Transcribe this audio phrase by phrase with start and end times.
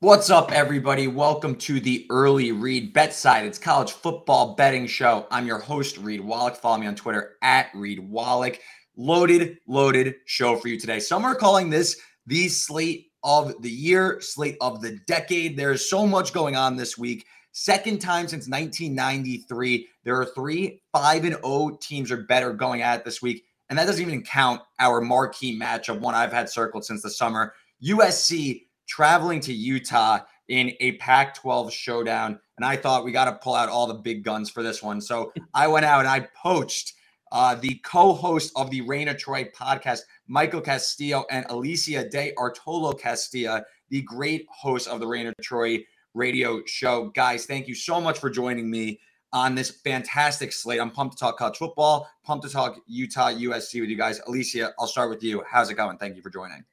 [0.00, 1.08] What's up, everybody?
[1.08, 3.44] Welcome to the Early Reed Bet Side.
[3.44, 5.26] It's college football betting show.
[5.28, 6.54] I'm your host, Reed Wallach.
[6.54, 8.60] Follow me on Twitter at Reed Wallach.
[8.96, 11.00] Loaded, loaded show for you today.
[11.00, 15.56] Some are calling this the slate of the year, slate of the decade.
[15.56, 17.26] There's so much going on this week.
[17.50, 19.88] Second time since 1993.
[20.04, 23.42] There are three 5 and 0 teams or better going at it this week.
[23.68, 27.52] And that doesn't even count our marquee matchup, one I've had circled since the summer.
[27.84, 32.40] USC traveling to Utah in a Pac 12 showdown.
[32.56, 35.00] And I thought we got to pull out all the big guns for this one.
[35.00, 36.94] So I went out and I poached
[37.30, 42.98] uh, the co host of the of Troy podcast, Michael Castillo and Alicia de Artola
[42.98, 47.12] Castillo, the great host of the of Troy radio show.
[47.14, 48.98] Guys, thank you so much for joining me
[49.32, 50.80] on this fantastic slate.
[50.80, 54.20] I'm pumped to talk college football, pumped to talk Utah USC with you guys.
[54.26, 55.44] Alicia, I'll start with you.
[55.46, 55.98] How's it going?
[55.98, 56.64] Thank you for joining.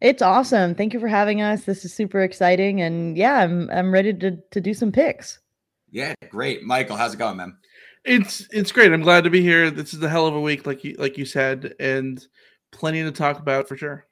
[0.00, 0.74] It's awesome.
[0.74, 1.64] Thank you for having us.
[1.64, 5.40] This is super exciting, and yeah, I'm I'm ready to to do some picks.
[5.90, 6.96] Yeah, great, Michael.
[6.96, 7.56] How's it going, man?
[8.04, 8.92] It's it's great.
[8.92, 9.70] I'm glad to be here.
[9.70, 12.24] This is a hell of a week, like you like you said, and
[12.70, 14.06] plenty to talk about for sure.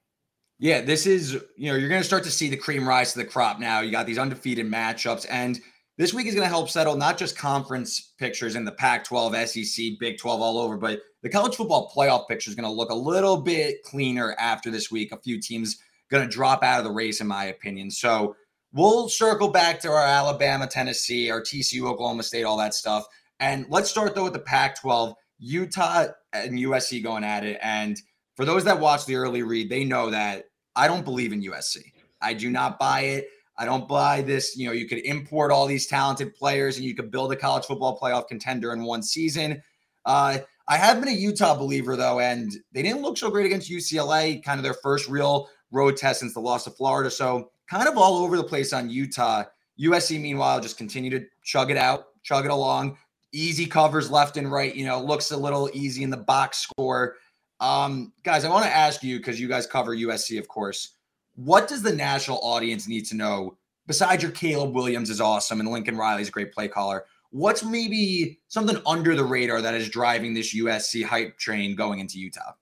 [0.59, 3.21] Yeah, this is you know you're going to start to see the cream rise to
[3.21, 3.81] the crop now.
[3.81, 5.61] You got these undefeated matchups, and
[5.99, 9.85] this week is going to help settle not just conference pictures in the Pac-12, SEC,
[9.99, 12.95] Big 12 all over, but the college football playoff picture is going to look a
[12.95, 15.11] little bit cleaner after this week.
[15.11, 15.77] A few teams
[16.09, 17.91] going to drop out of the race, in my opinion.
[17.91, 18.37] So
[18.73, 23.05] we'll circle back to our Alabama, Tennessee, our TCU, Oklahoma State, all that stuff.
[23.41, 27.59] And let's start though with the Pac 12, Utah and USC going at it.
[27.61, 28.01] And
[28.37, 30.45] for those that watch the Early Reed, they know that
[30.77, 31.79] I don't believe in USC.
[32.23, 33.27] I do not buy it.
[33.59, 34.57] I don't buy this.
[34.57, 37.65] You know, you could import all these talented players and you could build a college
[37.65, 39.61] football playoff contender in one season.
[40.05, 40.39] Uh,
[40.69, 44.43] I have been a Utah believer though, and they didn't look so great against UCLA,
[44.43, 47.11] kind of their first real road test since the loss of Florida.
[47.11, 49.45] So kind of all over the place on Utah.
[49.81, 52.97] USC, meanwhile, just continue to chug it out, chug it along.
[53.33, 54.75] Easy covers left and right.
[54.75, 57.17] You know, looks a little easy in the box score.
[57.61, 60.97] Um, guys, I want to ask you because you guys cover USC, of course.
[61.35, 63.57] What does the national audience need to know
[63.87, 67.05] besides your Caleb Williams is awesome and Lincoln Riley's a great play caller?
[67.37, 72.19] What's maybe something under the radar that is driving this USC hype train going into
[72.19, 72.53] Utah?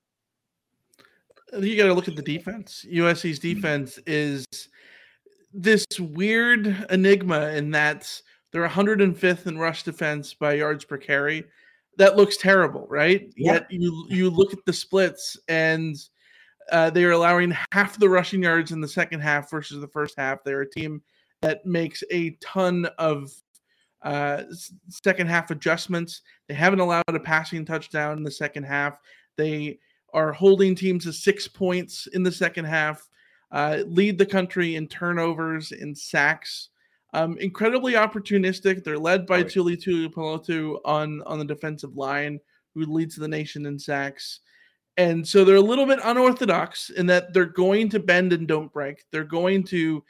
[1.56, 2.84] You got to look at the defense.
[2.92, 3.54] USC's Mm-hmm.
[3.54, 4.44] defense is
[5.52, 8.20] this weird enigma in that
[8.50, 11.44] they're 105th in rush defense by yards per carry.
[11.96, 13.32] That looks terrible, right?
[13.36, 13.52] Yeah.
[13.52, 15.94] Yet you you look at the splits and
[16.72, 20.16] uh, they are allowing half the rushing yards in the second half versus the first
[20.18, 20.42] half.
[20.42, 21.00] They're a team
[21.42, 23.30] that makes a ton of
[24.04, 24.44] uh,
[24.88, 26.22] second half adjustments.
[26.48, 28.98] They haven't allowed a passing touchdown in the second half.
[29.36, 29.78] They
[30.12, 33.08] are holding teams to six points in the second half,
[33.50, 36.68] uh, lead the country in turnovers, and sacks.
[37.14, 38.84] Um, incredibly opportunistic.
[38.84, 39.48] They're led by Right.
[39.48, 42.40] Tuli Tuipulotu on on the defensive line,
[42.74, 44.40] who leads the nation in sacks.
[44.96, 48.72] And so they're a little bit unorthodox in that they're going to bend and don't
[48.72, 49.04] break.
[49.10, 50.04] They're going to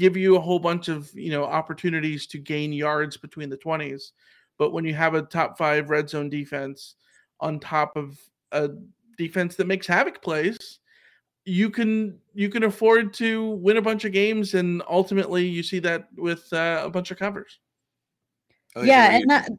[0.00, 4.12] give you a whole bunch of you know opportunities to gain yards between the 20s.
[4.58, 6.96] But when you have a top five red zone defense
[7.38, 8.18] on top of
[8.52, 8.70] a
[9.16, 10.80] defense that makes havoc plays,
[11.44, 15.78] you can you can afford to win a bunch of games, and ultimately you see
[15.80, 17.58] that with uh, a bunch of covers.
[18.74, 19.50] Alicia, yeah, what and that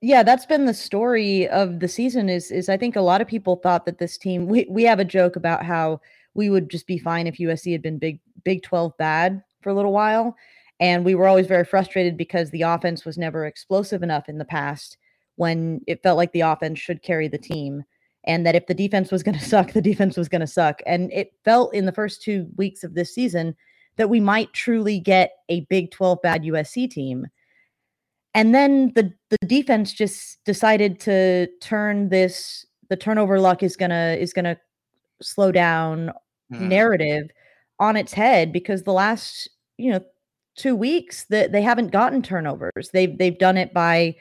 [0.00, 3.28] yeah, that's been the story of the season is is I think a lot of
[3.28, 6.00] people thought that this team we, we have a joke about how
[6.34, 9.74] we would just be fine if USC had been big Big 12 bad for a
[9.74, 10.36] little while.
[10.80, 14.44] And we were always very frustrated because the offense was never explosive enough in the
[14.44, 14.96] past
[15.36, 17.82] when it felt like the offense should carry the team.
[18.24, 20.80] And that if the defense was going to suck, the defense was going to suck.
[20.86, 23.56] And it felt in the first two weeks of this season
[23.96, 27.26] that we might truly get a Big 12 bad USC team.
[28.34, 34.16] And then the the defense just decided to turn this the turnover luck is gonna
[34.20, 34.56] is gonna
[35.20, 36.12] slow down
[36.50, 36.68] Hmm.
[36.68, 37.30] narrative
[37.78, 40.00] on its head because the last you know
[40.56, 44.14] two weeks that they haven't gotten turnovers they've they've done it by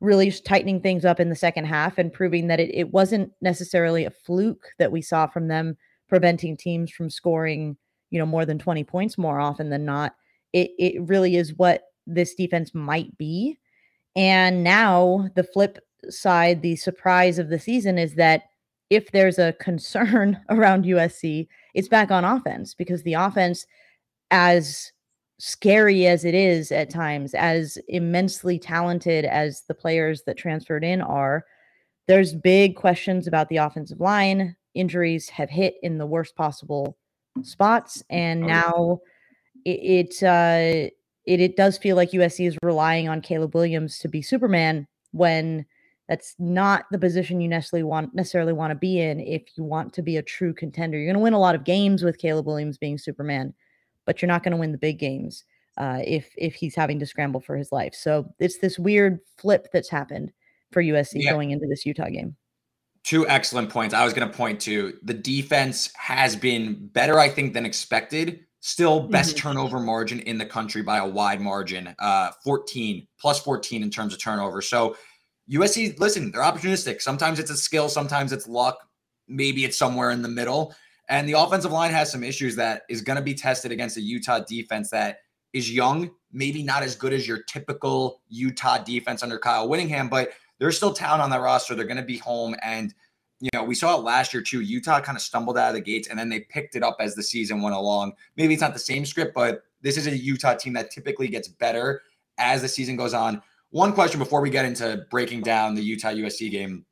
[0.00, 4.04] really tightening things up in the second half and proving that it, it wasn't necessarily
[4.04, 5.76] a fluke that we saw from them
[6.08, 7.76] preventing teams from scoring
[8.10, 10.14] you know more than 20 points more often than not
[10.52, 13.58] it it really is what this defense might be.
[14.16, 15.78] And now the flip
[16.08, 18.44] side, the surprise of the season is that
[18.90, 21.46] if there's a concern around USC,
[21.78, 23.64] it's back on offense because the offense,
[24.32, 24.90] as
[25.38, 31.00] scary as it is at times, as immensely talented as the players that transferred in
[31.00, 31.44] are,
[32.08, 34.56] there's big questions about the offensive line.
[34.74, 36.98] Injuries have hit in the worst possible
[37.42, 38.98] spots, and now
[39.64, 40.90] it it, uh,
[41.26, 45.64] it it does feel like USC is relying on Caleb Williams to be Superman when
[46.08, 49.92] that's not the position you necessarily want necessarily want to be in if you want
[49.92, 50.96] to be a true contender.
[50.96, 53.52] You're going to win a lot of games with Caleb Williams being Superman,
[54.06, 55.44] but you're not going to win the big games
[55.76, 57.94] uh, if if he's having to scramble for his life.
[57.94, 60.32] So it's this weird flip that's happened
[60.72, 61.30] for USC yeah.
[61.30, 62.36] going into this Utah game.
[63.04, 63.94] Two excellent points.
[63.94, 68.40] I was going to point to the defense has been better, I think, than expected.
[68.60, 69.50] Still, best mm-hmm.
[69.50, 74.12] turnover margin in the country by a wide margin, uh, 14 plus 14 in terms
[74.12, 74.60] of turnover.
[74.60, 74.96] So
[75.50, 77.00] USC, listen, they're opportunistic.
[77.00, 78.78] Sometimes it's a skill, sometimes it's luck.
[79.28, 80.74] Maybe it's somewhere in the middle.
[81.08, 84.00] And the offensive line has some issues that is going to be tested against a
[84.00, 85.20] Utah defense that
[85.54, 90.30] is young, maybe not as good as your typical Utah defense under Kyle Whittingham, but
[90.58, 91.74] there's still talent on that roster.
[91.74, 92.54] They're going to be home.
[92.62, 92.94] And,
[93.40, 94.60] you know, we saw it last year too.
[94.60, 97.14] Utah kind of stumbled out of the gates and then they picked it up as
[97.14, 98.12] the season went along.
[98.36, 101.48] Maybe it's not the same script, but this is a Utah team that typically gets
[101.48, 102.02] better
[102.36, 103.40] as the season goes on.
[103.70, 106.86] One question before we get into breaking down the Utah USC game.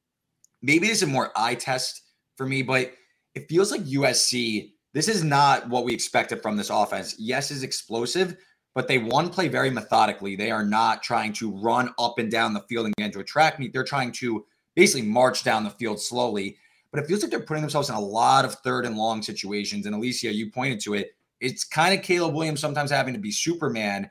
[0.60, 2.02] Maybe this is a more eye test
[2.36, 2.92] for me, but
[3.34, 7.16] it feels like USC, this is not what we expected from this offense.
[7.18, 8.36] Yes, is explosive,
[8.74, 10.36] but they one play very methodically.
[10.36, 13.24] They are not trying to run up and down the field and get into a
[13.24, 13.72] track meet.
[13.72, 14.44] They're trying to
[14.74, 16.58] basically march down the field slowly.
[16.92, 19.86] But it feels like they're putting themselves in a lot of third and long situations.
[19.86, 21.16] And Alicia, you pointed to it.
[21.40, 24.10] It's kind of Caleb Williams sometimes having to be Superman.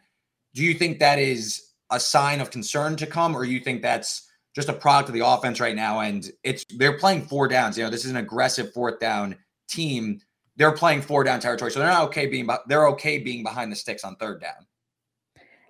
[0.53, 4.27] Do you think that is a sign of concern to come, or you think that's
[4.55, 5.99] just a product of the offense right now?
[5.99, 7.77] And it's they're playing four downs.
[7.77, 9.35] You know, this is an aggressive fourth down
[9.67, 10.19] team.
[10.55, 13.75] They're playing four down territory, so they're not okay being they're okay being behind the
[13.75, 14.65] sticks on third down.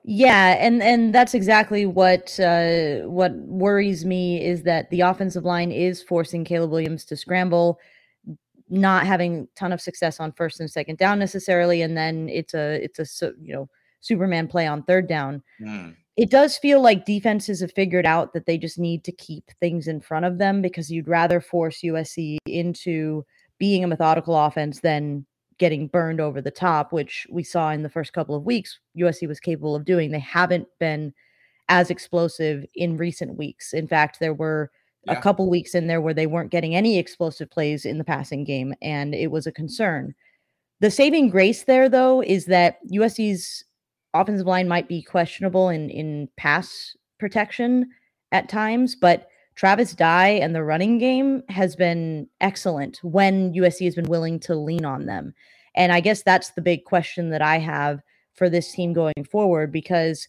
[0.08, 5.72] Yeah, and and that's exactly what uh, what worries me is that the offensive line
[5.72, 7.80] is forcing Caleb Williams to scramble,
[8.70, 12.84] not having ton of success on first and second down necessarily, and then it's a
[12.84, 13.68] it's a you know
[14.02, 15.42] Superman play on third down.
[15.60, 19.52] Mm it does feel like defenses have figured out that they just need to keep
[19.60, 23.26] things in front of them because you'd rather force USC into
[23.60, 25.26] being a methodical offense than
[25.58, 29.28] getting burned over the top, which we saw in the first couple of weeks USC
[29.28, 30.12] was capable of doing.
[30.12, 31.14] They haven't been
[31.70, 33.74] as explosive in recent weeks.
[33.74, 34.72] In fact, there were
[35.06, 35.14] yeah.
[35.14, 38.44] a couple weeks in there where they weren't getting any explosive plays in the passing
[38.44, 40.14] game, and it was a concern.
[40.82, 43.64] The saving grace there, though, is that USC's
[44.22, 47.90] offensive line might be questionable in in pass protection
[48.32, 53.96] at times, but Travis Dye and the running game has been excellent when USC has
[53.96, 55.34] been willing to lean on them.
[55.76, 58.02] And I guess that's the big question that I have
[58.34, 60.28] for this team going forward because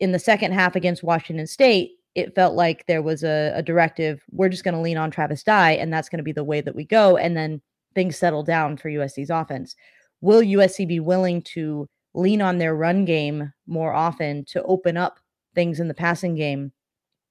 [0.00, 4.22] in the second half against Washington State, it felt like there was a, a directive
[4.32, 6.60] we're just going to lean on Travis Dye, and that's going to be the way
[6.60, 7.16] that we go.
[7.16, 7.60] And then
[7.94, 9.76] things settle down for USC's offense.
[10.20, 15.18] Will USC be willing to lean on their run game more often to open up
[15.54, 16.72] things in the passing game,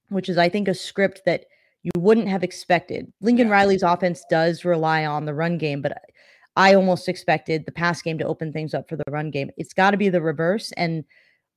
[0.09, 1.45] which is, I think, a script that
[1.83, 3.11] you wouldn't have expected.
[3.21, 3.53] Lincoln yeah.
[3.53, 5.97] Riley's offense does rely on the run game, but
[6.55, 9.51] I almost expected the pass game to open things up for the run game.
[9.57, 10.71] It's got to be the reverse.
[10.73, 11.05] And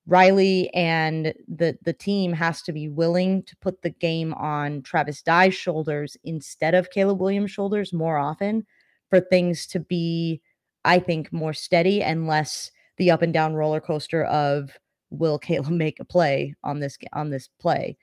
[0.07, 5.23] Riley and the the team has to be willing to put the game on Travis
[5.23, 8.67] Dye's shoulders instead of Caleb Williams' shoulders more often
[9.09, 10.41] for things to be,
[10.85, 14.71] I think, more steady and less the up and down roller coaster of
[15.11, 17.97] will Caleb make a play on this on this play?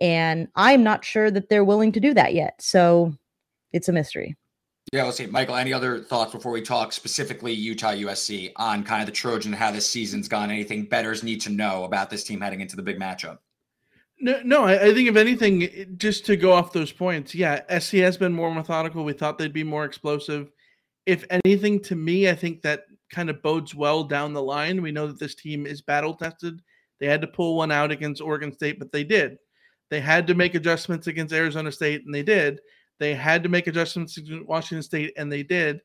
[0.00, 2.60] And I'm not sure that they're willing to do that yet.
[2.60, 3.14] So
[3.72, 4.36] it's a mystery.
[4.92, 5.26] Yeah, let's see.
[5.26, 9.52] Michael, any other thoughts before we talk specifically Utah USC on kind of the Trojan,
[9.52, 10.50] how this season's gone?
[10.50, 13.38] Anything betters need to know about this team heading into the big matchup?
[14.18, 14.64] No, no.
[14.64, 18.32] I, I think if anything, just to go off those points, yeah, SC has been
[18.32, 19.04] more methodical.
[19.04, 20.50] We thought they'd be more explosive.
[21.06, 24.82] If anything, to me, I think that kind of bodes well down the line.
[24.82, 26.62] We know that this team is battle tested.
[26.98, 29.38] They had to pull one out against Oregon State, but they did.
[29.88, 32.60] They had to make adjustments against Arizona State, and they did.
[32.98, 35.80] They had to make adjustments against Washington State, and they did.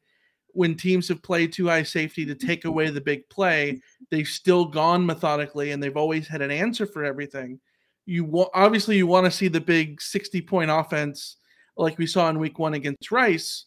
[0.50, 4.65] When teams have played too high safety to take away the big play, they've still
[4.65, 7.60] gone methodically, and they've always had an answer for everything.
[8.05, 11.38] You obviously you want to see the big sixty point offense
[11.75, 13.65] like we saw in Week One against Rice.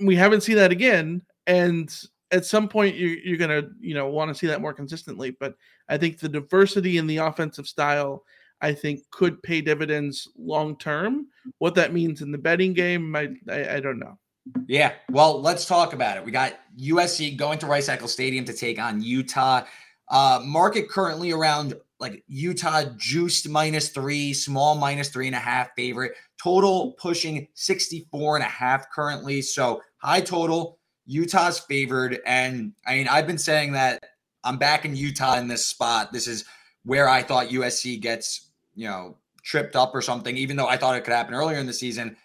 [0.00, 1.94] We haven't seen that again, and
[2.32, 5.36] at some point you, you're going to you know want to see that more consistently
[5.38, 5.54] but
[5.88, 8.24] i think the diversity in the offensive style
[8.60, 11.26] i think could pay dividends long term
[11.58, 14.18] what that means in the betting game i i, I don't know.
[14.66, 16.24] Yeah well let's talk about it.
[16.24, 19.62] We got usc going to rice eccles stadium to take on utah.
[20.08, 25.68] Uh market currently around like utah juiced minus three small minus three and a half
[25.76, 26.14] favorite.
[26.42, 32.20] Total pushing 64 and a half currently so high total Utah's favored.
[32.26, 34.04] And I mean, I've been saying that
[34.44, 36.12] I'm back in Utah in this spot.
[36.12, 36.44] This is
[36.84, 40.96] where I thought USC gets, you know, tripped up or something, even though I thought
[40.96, 42.16] it could happen earlier in the season.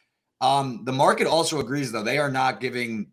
[0.42, 2.04] Um, the market also agrees, though.
[2.04, 3.12] They are not giving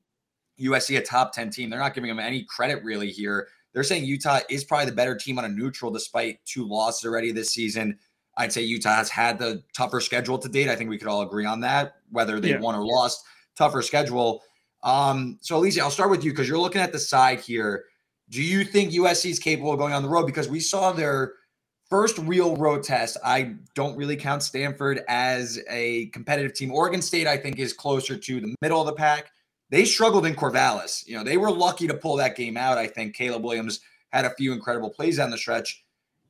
[0.60, 1.70] USC a top 10 team.
[1.70, 3.48] They're not giving them any credit really here.
[3.72, 7.32] They're saying Utah is probably the better team on a neutral despite two losses already
[7.32, 7.98] this season.
[8.36, 10.68] I'd say Utah has had the tougher schedule to date.
[10.68, 12.60] I think we could all agree on that, whether they yeah.
[12.60, 13.24] won or lost,
[13.56, 14.42] tougher schedule.
[14.84, 17.84] Um, so Alicia, I'll start with you because you're looking at the side here.
[18.30, 20.26] Do you think USC is capable of going on the road?
[20.26, 21.32] Because we saw their
[21.90, 23.16] first real road test.
[23.24, 26.72] I don't really count Stanford as a competitive team.
[26.72, 29.30] Oregon State, I think, is closer to the middle of the pack.
[29.70, 31.06] They struggled in Corvallis.
[31.06, 32.78] You know, they were lucky to pull that game out.
[32.78, 35.84] I think Caleb Williams had a few incredible plays on the stretch.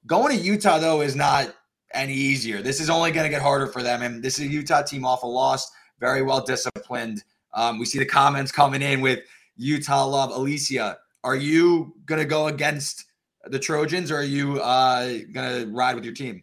[0.06, 1.54] Going to Utah, though, is not
[1.92, 2.62] any easier.
[2.62, 4.02] This is only going to get harder for them.
[4.02, 5.70] And this is a Utah team off a loss,
[6.00, 7.24] very well disciplined.
[7.54, 9.20] Um, we see the comments coming in with
[9.56, 10.30] Utah love.
[10.30, 13.04] Alicia, are you going to go against
[13.46, 16.42] the Trojans or are you uh, going to ride with your team?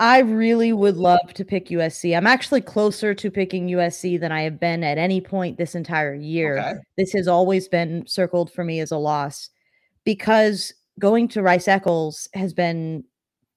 [0.00, 2.16] I really would love to pick USC.
[2.16, 6.14] I'm actually closer to picking USC than I have been at any point this entire
[6.14, 6.58] year.
[6.58, 6.72] Okay.
[6.98, 9.50] This has always been circled for me as a loss
[10.04, 13.04] because going to Rice Eccles has been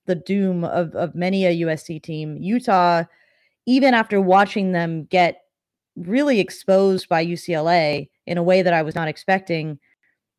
[0.06, 2.38] the doom of, of many a USC team.
[2.38, 3.06] Utah,
[3.66, 5.45] even after watching them get
[5.96, 9.80] really exposed by UCLA in a way that I was not expecting.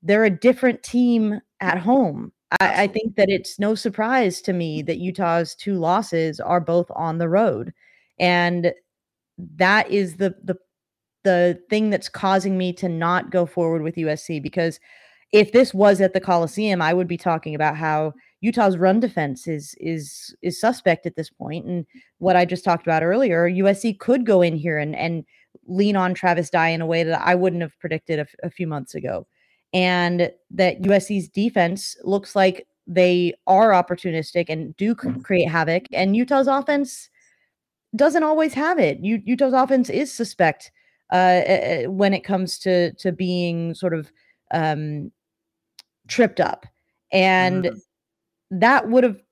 [0.03, 2.33] They're a different team at home.
[2.61, 6.87] I, I, think that it's no surprise to me that Utah's two losses are both
[6.95, 7.73] on the road.
[8.21, 8.73] And
[9.57, 10.57] that is the the
[11.25, 14.79] the thing that's causing me to not go forward with USC because
[15.33, 19.49] if this was at the Coliseum, I would be talking about how Utah's run defense
[19.49, 21.67] is is is suspect at this point.
[21.67, 21.85] And
[22.19, 25.25] what I just talked about earlier, USC could go in here and and
[25.67, 28.67] lean on Travis Dye in a way that I wouldn't have predicted a, a few
[28.67, 29.27] months ago.
[29.73, 35.21] And that USC's defense looks like they are opportunistic and do mm-hmm.
[35.21, 35.85] create havoc.
[35.93, 37.11] And Utah's offense
[37.95, 39.01] doesn't always have it.
[39.01, 40.71] U- Utah's offense is suspect
[41.11, 44.11] uh, when it comes to to being sort of
[44.53, 45.13] um,
[46.09, 46.67] tripped up,
[47.13, 48.59] and mm-hmm.
[48.59, 49.23] that would have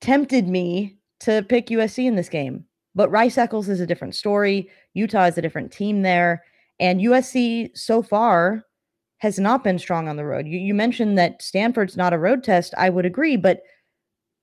[0.00, 2.64] tempted me to pick USC in this game.
[2.98, 4.68] But Rice Eccles is a different story.
[4.94, 6.42] Utah is a different team there.
[6.80, 8.64] And USC so far
[9.18, 10.48] has not been strong on the road.
[10.48, 12.74] You, you mentioned that Stanford's not a road test.
[12.76, 13.60] I would agree, but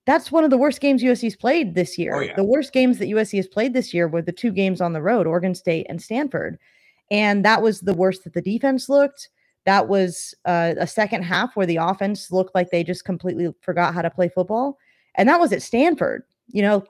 [0.05, 2.15] that's one of the worst games USC's played this year.
[2.15, 2.33] Oh, yeah.
[2.33, 5.01] The worst games that USC has played this year were the two games on the
[5.01, 6.57] road, Oregon State and Stanford.
[7.11, 9.27] And that was the worst that the defense looked.
[9.65, 13.93] That was uh, a second half where the offense looked like they just completely forgot
[13.93, 14.77] how to play football.
[15.15, 16.23] And that was at Stanford.
[16.47, 16.85] You know,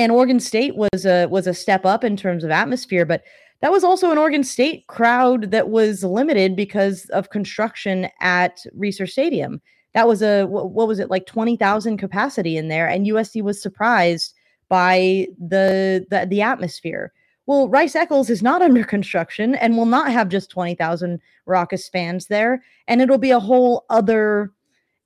[0.00, 3.22] and Oregon State was a was a step up in terms of atmosphere, but
[3.60, 9.08] that was also an Oregon State crowd that was limited because of construction at Reser
[9.08, 9.60] Stadium.
[9.92, 13.60] That was a what was it like twenty thousand capacity in there, and USC was
[13.60, 14.34] surprised
[14.68, 17.12] by the, the the atmosphere.
[17.46, 21.88] Well, Rice Eccles is not under construction and will not have just twenty thousand raucous
[21.90, 24.50] fans there, and it'll be a whole other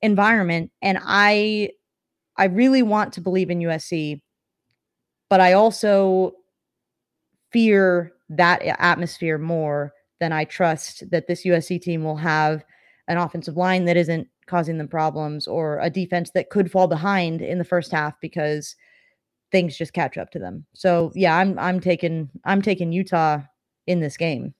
[0.03, 0.71] environment.
[0.83, 1.71] And I
[2.37, 4.21] I really want to believe in USC
[5.35, 6.37] but I also
[7.51, 12.65] fear that atmosphere more than I trust that this USC team will have
[13.09, 17.43] an offensive line that isn't causing them problems or a defense that could fall behind
[17.43, 18.77] in the first half because
[19.51, 20.65] things just catch up to them.
[20.73, 23.41] So yeah, I'm I'm taking I'm taking Utah
[23.89, 24.55] in this game.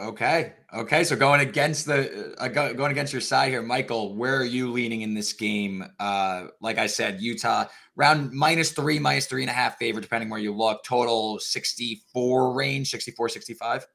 [0.00, 0.54] Okay.
[0.72, 1.04] Okay.
[1.04, 5.02] So going against the uh, going against your side here, Michael, where are you leaning
[5.02, 5.84] in this game?
[5.98, 7.66] Uh, like I said, Utah
[7.96, 10.82] round minus three, minus three and a half favorite, depending where you look.
[10.84, 13.86] Total 64 range, 64, 65.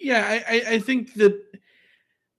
[0.00, 1.38] Yeah, I, I think that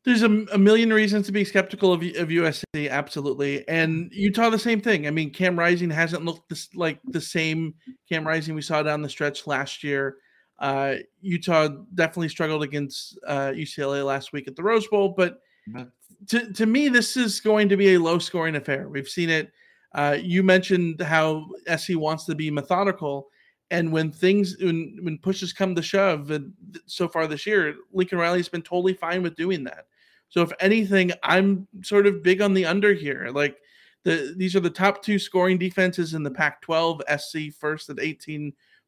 [0.03, 3.67] there's a, a million reasons to be skeptical of, of USC, absolutely.
[3.67, 5.05] And Utah, the same thing.
[5.05, 7.75] I mean, Cam Rising hasn't looked this, like the same
[8.09, 10.17] Cam Rising we saw down the stretch last year.
[10.62, 15.86] Uh, Utah definitely struggled against uh, UCLA last week at the Rose Bowl, but mm-hmm.
[16.27, 18.88] to, to me, this is going to be a low scoring affair.
[18.88, 19.51] We've seen it.
[19.96, 23.30] Uh, you mentioned how SC wants to be methodical,
[23.72, 26.53] and when things when when pushes come to shove, and
[26.86, 29.88] so far this year, Lincoln Riley's been totally fine with doing that.
[30.30, 33.32] So if anything, I'm sort of big on the under here.
[33.34, 33.58] Like
[34.03, 37.01] the these are the top two scoring defenses in the Pac-12.
[37.20, 37.98] SC first at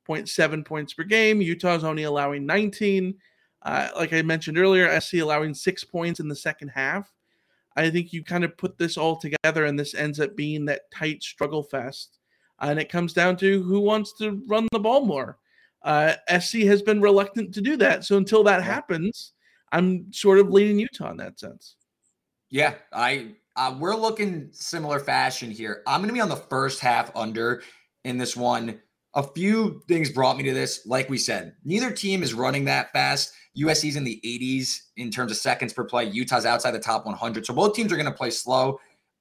[0.07, 1.41] 18.7 points per game.
[1.41, 3.15] Utah's only allowing 19.
[3.61, 7.11] Uh, like I mentioned earlier, SC allowing six points in the second half.
[7.75, 10.91] I think you kind of put this all together, and this ends up being that
[10.91, 12.19] tight struggle fest.
[12.59, 15.37] And it comes down to who wants to run the ball more.
[15.81, 18.05] Uh, SC has been reluctant to do that.
[18.05, 19.33] So until that happens,
[19.71, 21.75] I'm sort of leaning Utah in that sense.
[22.49, 25.81] Yeah, I uh, we're looking similar fashion here.
[25.87, 27.63] I'm going to be on the first half under
[28.03, 28.79] in this one.
[29.15, 30.85] A few things brought me to this.
[30.85, 33.33] Like we said, neither team is running that fast.
[33.57, 36.05] USC's in the 80s in terms of seconds per play.
[36.05, 37.45] Utah's outside the top 100.
[37.45, 38.79] So both teams are going to play slow.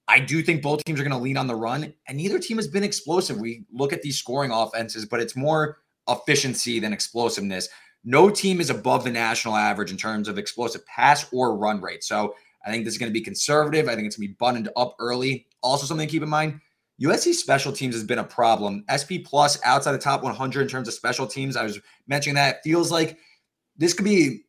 [0.08, 2.56] I do think both teams are going to lean on the run, and neither team
[2.56, 3.38] has been explosive.
[3.38, 7.68] We look at these scoring offenses, but it's more efficiency than explosiveness.
[8.04, 12.02] No team is above the national average in terms of explosive pass or run rate.
[12.02, 12.34] So
[12.66, 13.88] I think this is going to be conservative.
[13.88, 15.46] I think it's going to be buttoned up early.
[15.62, 16.60] Also, something to keep in mind
[17.00, 18.84] USC special teams has been a problem.
[18.90, 21.56] SP plus outside the top 100 in terms of special teams.
[21.56, 22.62] I was mentioning that.
[22.62, 23.18] feels like
[23.76, 24.44] this could be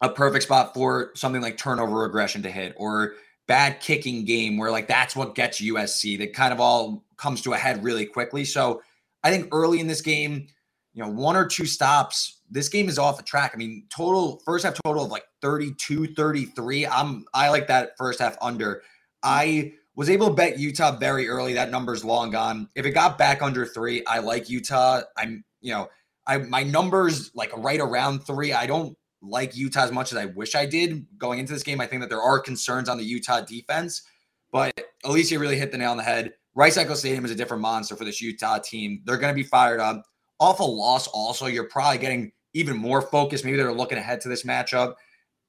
[0.00, 3.14] a perfect spot for something like turnover regression to hit or
[3.46, 6.18] bad kicking game where like that's what gets USC.
[6.18, 8.44] That kind of all comes to a head really quickly.
[8.44, 8.82] So
[9.22, 10.46] I think early in this game,
[10.94, 13.52] you know, one or two stops, this game is off the track.
[13.54, 16.86] I mean, total first half total of like 32, 33.
[16.86, 18.82] I'm I like that first half under.
[19.22, 21.54] I was able to bet Utah very early.
[21.54, 22.68] That number's long gone.
[22.74, 25.02] If it got back under three, I like Utah.
[25.16, 25.88] I'm, you know,
[26.26, 28.52] I my numbers like right around three.
[28.52, 31.80] I don't like Utah as much as I wish I did going into this game.
[31.80, 34.02] I think that there are concerns on the Utah defense,
[34.50, 34.72] but
[35.04, 36.32] Alicia really hit the nail on the head.
[36.54, 39.02] Rice Eccles Stadium is a different monster for this Utah team.
[39.04, 40.02] They're going to be fired up.
[40.38, 41.06] Awful loss.
[41.08, 43.44] Also, you're probably getting even more focused.
[43.44, 44.94] Maybe they're looking ahead to this matchup.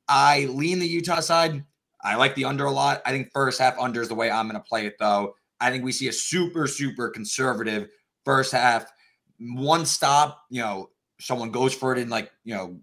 [0.07, 1.65] I lean the Utah side.
[2.03, 3.01] I like the under a lot.
[3.05, 5.35] I think first half under is the way I'm going to play it, though.
[5.59, 7.89] I think we see a super, super conservative
[8.25, 8.91] first half.
[9.39, 10.89] One stop, you know,
[11.19, 12.77] someone goes for it in like, you know,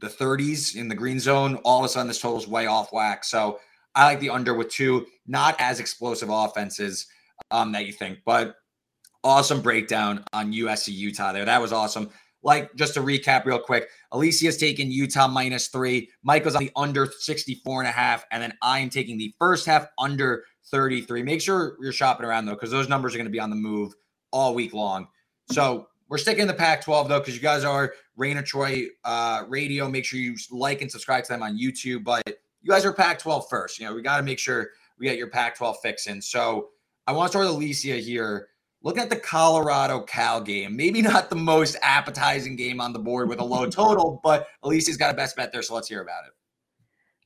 [0.00, 1.56] the 30s in the green zone.
[1.64, 3.24] All of a sudden, this total is way off whack.
[3.24, 3.58] So
[3.94, 7.06] I like the under with two, not as explosive offenses
[7.50, 8.56] um, that you think, but
[9.24, 11.44] awesome breakdown on USC Utah there.
[11.44, 12.10] That was awesome.
[12.42, 16.10] Like, just to recap real quick, Alicia's taking Utah minus three.
[16.22, 18.24] Michael's on the under 64 and a half.
[18.30, 21.22] And then I'm taking the first half under 33.
[21.22, 23.56] Make sure you're shopping around though, because those numbers are going to be on the
[23.56, 23.94] move
[24.30, 25.08] all week long.
[25.50, 29.44] So we're sticking in the Pac 12 though, because you guys are Reign Troy uh,
[29.48, 29.88] Radio.
[29.88, 32.04] Make sure you like and subscribe to them on YouTube.
[32.04, 32.22] But
[32.62, 33.78] you guys are Pac 12 first.
[33.78, 36.20] You know, we got to make sure we get your Pac 12 fix in.
[36.22, 36.68] So
[37.06, 38.48] I want to start with Alicia here.
[38.82, 43.28] Looking at the Colorado Cal game, maybe not the most appetizing game on the board
[43.28, 45.62] with a low total, but at least he's got a best bet there.
[45.62, 46.32] So let's hear about it.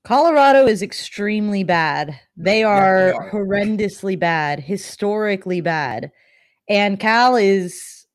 [0.04, 2.18] Colorado is extremely bad.
[2.36, 3.30] They are, yeah, they are.
[3.30, 6.10] horrendously bad, historically bad.
[6.68, 8.06] And Cal is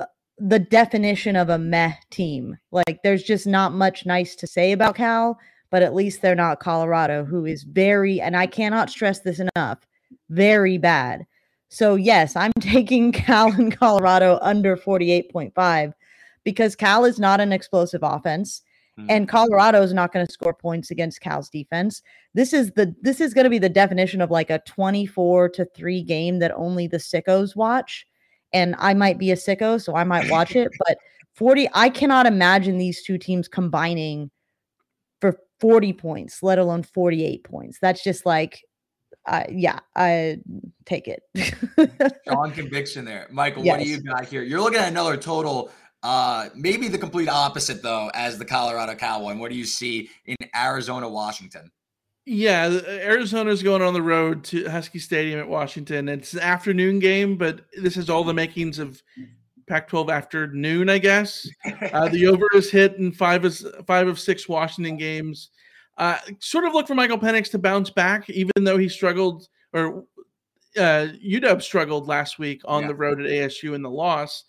[0.00, 0.06] uh,
[0.38, 2.58] the definition of a meh team.
[2.72, 5.38] Like there's just not much nice to say about Cal,
[5.70, 9.86] but at least they're not Colorado, who is very, and I cannot stress this enough,
[10.30, 11.26] very bad.
[11.74, 15.92] So, yes, I'm taking Cal in Colorado under 48.5
[16.44, 18.62] because Cal is not an explosive offense
[18.98, 19.06] mm.
[19.08, 22.00] and Colorado is not going to score points against Cal's defense.
[22.32, 25.64] This is the this is going to be the definition of like a 24 to
[25.64, 28.06] 3 game that only the sickos watch
[28.52, 30.96] and I might be a sicko so I might watch it, but
[31.34, 34.30] 40 I cannot imagine these two teams combining
[35.20, 37.78] for 40 points, let alone 48 points.
[37.80, 38.62] That's just like
[39.26, 40.38] uh, yeah, I
[40.84, 41.22] take it.
[42.26, 43.26] Strong conviction there.
[43.30, 43.76] Michael, yes.
[43.76, 44.42] what do you got here?
[44.42, 45.70] You're looking at another total,
[46.02, 49.30] uh, maybe the complete opposite, though, as the Colorado Cowboy.
[49.30, 51.70] And what do you see in Arizona, Washington?
[52.26, 56.08] Yeah, Arizona's going on the road to Husky Stadium at Washington.
[56.08, 59.02] It's an afternoon game, but this is all the makings of
[59.66, 61.46] Pac-12 afternoon, I guess.
[61.92, 65.50] Uh, the over is hit in five of five of six Washington games.
[65.96, 70.04] Uh, sort of look for Michael Penix to bounce back, even though he struggled or
[70.76, 72.88] uh, UW struggled last week on yeah.
[72.88, 74.44] the road at ASU in the loss.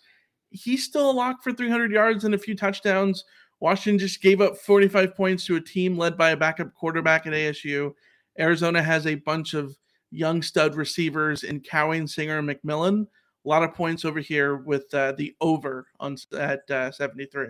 [0.50, 3.24] He's still a lock for 300 yards and a few touchdowns.
[3.60, 7.32] Washington just gave up 45 points to a team led by a backup quarterback at
[7.32, 7.94] ASU.
[8.38, 9.76] Arizona has a bunch of
[10.10, 13.06] young stud receivers in Cowing, Singer, and McMillan.
[13.44, 17.48] A lot of points over here with uh, the over on at uh, 73.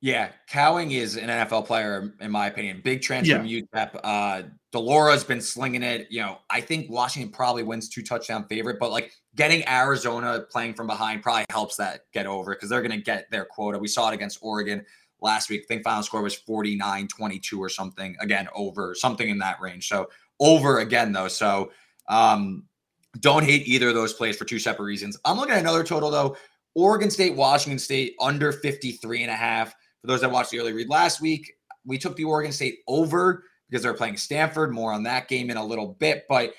[0.00, 2.80] Yeah, Cowing is an NFL player, in my opinion.
[2.84, 3.38] Big transfer yeah.
[3.38, 4.00] from UTEP.
[4.04, 6.06] Uh, de Laura's been slinging it.
[6.08, 10.74] You know, I think Washington probably wins two touchdown favorite, but like getting Arizona playing
[10.74, 13.78] from behind probably helps that get over because they're going to get their quota.
[13.78, 14.84] We saw it against Oregon
[15.20, 15.62] last week.
[15.64, 18.16] I think final score was 49 22 or something.
[18.20, 19.88] Again, over something in that range.
[19.88, 20.08] So
[20.38, 21.28] over again, though.
[21.28, 21.72] So
[22.08, 22.64] um,
[23.18, 25.18] don't hate either of those plays for two separate reasons.
[25.24, 26.36] I'm looking at another total, though.
[26.74, 29.74] Oregon State, Washington State under 53 and a half.
[30.08, 31.52] Those that watched the Early Reed last week,
[31.84, 34.72] we took the Oregon State over because they're playing Stanford.
[34.72, 36.24] More on that game in a little bit.
[36.30, 36.54] But,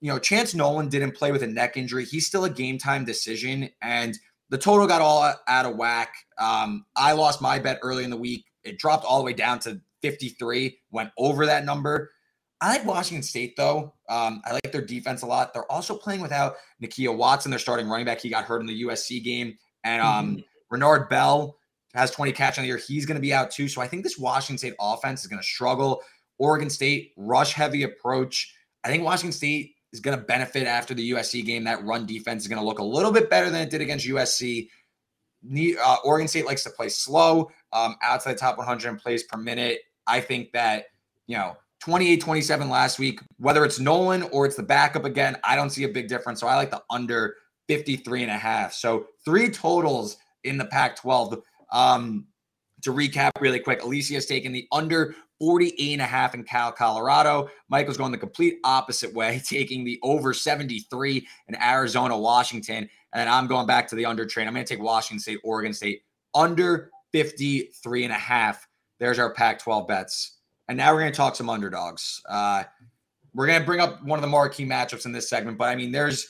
[0.00, 2.04] you know, Chance Nolan didn't play with a neck injury.
[2.04, 3.68] He's still a game time decision.
[3.82, 4.16] And
[4.50, 6.14] the total got all out of whack.
[6.38, 8.44] Um, I lost my bet early in the week.
[8.62, 12.12] It dropped all the way down to 53, went over that number.
[12.60, 13.94] I like Washington State though.
[14.08, 15.52] Um, I like their defense a lot.
[15.52, 18.20] They're also playing without Nakia Watson, their starting running back.
[18.20, 20.40] He got hurt in the USC game, and um, mm-hmm.
[20.70, 21.56] Renard Bell
[21.94, 22.76] has 20 catch on the year.
[22.76, 23.68] He's going to be out too.
[23.68, 26.02] So I think this Washington State offense is going to struggle.
[26.38, 28.54] Oregon State rush heavy approach.
[28.82, 31.64] I think Washington State is going to benefit after the USC game.
[31.64, 34.06] That run defense is going to look a little bit better than it did against
[34.06, 34.68] USC.
[35.80, 39.80] Uh, Oregon State likes to play slow, um, outside top 100 in plays per minute.
[40.06, 40.86] I think that,
[41.26, 45.54] you know, 28 27 last week, whether it's Nolan or it's the backup again, I
[45.54, 46.40] don't see a big difference.
[46.40, 47.36] So I like the under
[47.68, 48.72] 53 and a half.
[48.72, 51.42] So three totals in the Pac 12.
[51.72, 52.26] Um,
[52.82, 57.48] to recap really quick, Alicia's taken the under 48 and a half in Cal, Colorado.
[57.68, 62.88] Michael's going the complete opposite way, taking the over 73 in Arizona, Washington.
[63.12, 64.46] And I'm going back to the under train.
[64.46, 66.02] I'm going to take Washington State, Oregon State
[66.34, 68.66] under 53 and a half.
[68.98, 70.38] There's our Pac 12 bets.
[70.68, 72.22] And now we're going to talk some underdogs.
[72.28, 72.64] Uh,
[73.34, 75.76] we're going to bring up one of the marquee matchups in this segment, but I
[75.76, 76.28] mean, there's,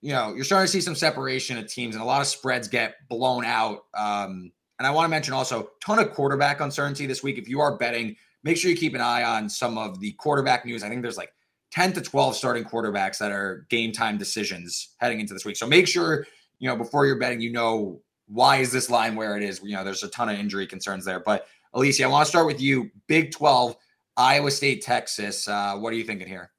[0.00, 2.68] you know, you're starting to see some separation of teams and a lot of spreads
[2.68, 3.80] get blown out.
[3.94, 7.38] Um, and I want to mention also ton of quarterback uncertainty this week.
[7.38, 10.64] If you are betting, make sure you keep an eye on some of the quarterback
[10.64, 10.82] news.
[10.82, 11.32] I think there's like
[11.72, 15.56] 10 to 12 starting quarterbacks that are game time decisions heading into this week.
[15.56, 16.26] So make sure,
[16.58, 19.60] you know, before you're betting, you know, why is this line where it is?
[19.62, 21.20] You know, there's a ton of injury concerns there.
[21.20, 22.90] But Alicia, I want to start with you.
[23.06, 23.76] Big 12,
[24.16, 25.48] Iowa State, Texas.
[25.48, 26.50] Uh, what are you thinking here?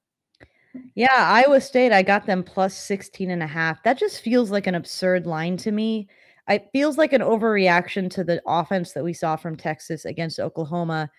[0.94, 3.82] Yeah, Iowa State, I got them plus 16 and a half.
[3.84, 6.08] That just feels like an absurd line to me.
[6.50, 11.10] It feels like an overreaction to the offense that we saw from Texas against Oklahoma.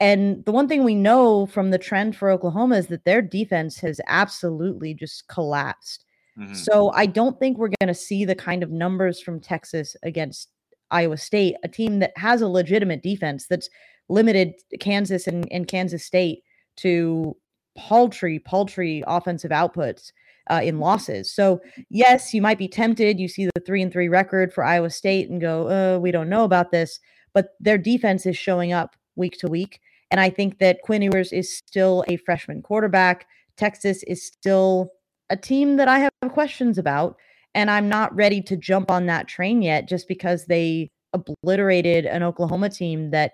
[0.00, 3.78] And the one thing we know from the trend for Oklahoma is that their defense
[3.80, 6.04] has absolutely just collapsed.
[6.38, 6.54] Mm-hmm.
[6.54, 10.50] So I don't think we're going to see the kind of numbers from Texas against
[10.90, 13.68] Iowa State, a team that has a legitimate defense that's
[14.08, 16.42] limited Kansas and, and Kansas State
[16.76, 17.36] to
[17.78, 20.12] paltry, paltry offensive outputs
[20.50, 21.32] uh, in losses.
[21.32, 23.20] So yes, you might be tempted.
[23.20, 26.28] You see the three and three record for Iowa State and go, uh, we don't
[26.28, 26.98] know about this,
[27.32, 29.80] but their defense is showing up week to week.
[30.10, 33.26] And I think that Quinn Ewers is still a freshman quarterback.
[33.56, 34.90] Texas is still
[35.30, 37.16] a team that I have questions about.
[37.54, 42.22] And I'm not ready to jump on that train yet just because they obliterated an
[42.22, 43.32] Oklahoma team that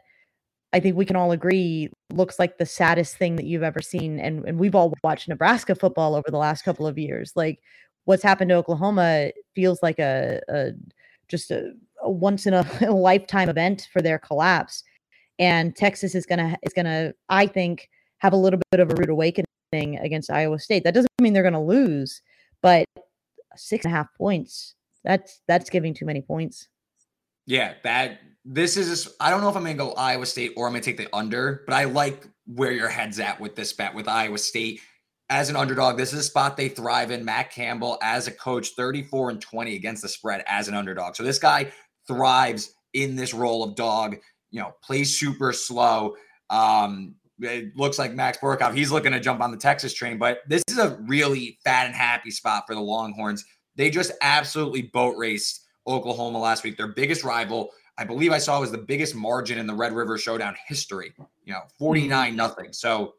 [0.75, 4.19] I think we can all agree looks like the saddest thing that you've ever seen.
[4.19, 7.33] And, and we've all watched Nebraska football over the last couple of years.
[7.37, 7.61] Like
[8.07, 10.73] what's happened to Oklahoma feels like a, a
[11.29, 14.83] just a, a, once in a, a lifetime event for their collapse.
[15.39, 19.11] And Texas is gonna is gonna, I think, have a little bit of a rude
[19.11, 19.47] awakening
[20.01, 20.83] against Iowa State.
[20.83, 22.21] That doesn't mean they're gonna lose,
[22.63, 22.85] but
[23.55, 24.75] six and a half points.
[25.05, 26.67] That's that's giving too many points.
[27.47, 30.73] Yeah, bad this is I don't know if I'm gonna go Iowa State or I'm
[30.73, 34.07] gonna take the under, but I like where your head's at with this bet with
[34.07, 34.81] Iowa State
[35.31, 35.97] as an underdog.
[35.97, 37.25] This is a spot they thrive in.
[37.25, 41.17] Matt Campbell as a coach, 34 and 20 against the spread as an underdog.
[41.17, 41.73] So this guy
[42.07, 44.17] thrives in this role of dog.
[44.51, 46.15] You know, plays super slow.
[46.51, 48.75] Um, it looks like Max Borkow.
[48.75, 51.95] He's looking to jump on the Texas train, but this is a really fat and
[51.95, 53.45] happy spot for the Longhorns.
[53.75, 57.71] They just absolutely boat raced Oklahoma last week, their biggest rival.
[57.97, 61.13] I believe I saw was the biggest margin in the Red River Showdown history,
[61.45, 62.37] you know, 49 mm-hmm.
[62.37, 62.73] nothing.
[62.73, 63.15] So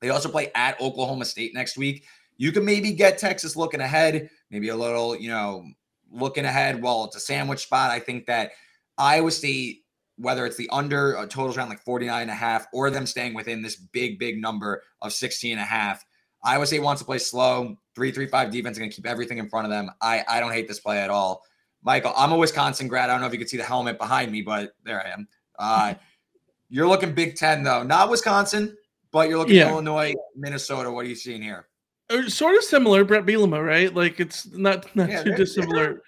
[0.00, 2.04] they also play at Oklahoma State next week.
[2.36, 5.64] You can maybe get Texas looking ahead, maybe a little, you know,
[6.10, 6.82] looking ahead.
[6.82, 7.90] Well, it's a sandwich spot.
[7.90, 8.52] I think that
[8.98, 9.84] Iowa State,
[10.16, 13.34] whether it's the under uh, totals around like 49 and a half or them staying
[13.34, 16.04] within this big, big number of 16 and a half,
[16.42, 17.76] Iowa State wants to play slow.
[17.94, 19.90] 3 3 5 defense is going to keep everything in front of them.
[20.00, 21.42] I, I don't hate this play at all.
[21.82, 23.08] Michael, I'm a Wisconsin grad.
[23.08, 25.28] I don't know if you can see the helmet behind me, but there I am.
[25.58, 25.94] Uh,
[26.68, 28.76] you're looking Big Ten though, not Wisconsin,
[29.10, 29.70] but you're looking yeah.
[29.70, 30.90] Illinois, Minnesota.
[30.90, 31.66] What are you seeing here?
[32.10, 33.94] Uh, sort of similar, Bret Bielema, right?
[33.94, 36.02] Like it's not not yeah, too dissimilar.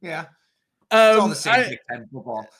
[0.00, 0.26] Yeah,
[0.90, 2.46] um, it's all the same I, Big Ten football.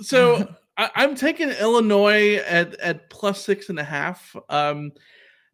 [0.00, 4.34] So I, am taking Illinois at at plus six and a half.
[4.48, 4.90] Um,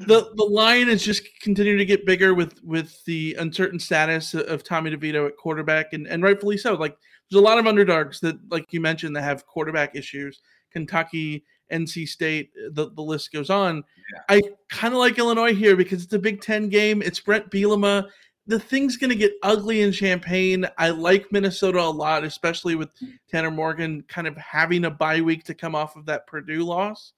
[0.00, 4.62] the the line is just continuing to get bigger with with the uncertain status of
[4.62, 6.74] Tommy DeVito at quarterback, and and rightfully so.
[6.74, 6.96] Like
[7.30, 10.40] there's a lot of underdogs that, like you mentioned, that have quarterback issues.
[10.72, 13.84] Kentucky, NC State, the, the list goes on.
[14.12, 14.36] Yeah.
[14.36, 17.02] I kind of like Illinois here because it's a Big Ten game.
[17.02, 18.08] It's Bret Bielema.
[18.46, 20.66] The thing's going to get ugly in Champaign.
[20.78, 22.88] I like Minnesota a lot, especially with
[23.30, 27.12] Tanner Morgan kind of having a bye week to come off of that Purdue loss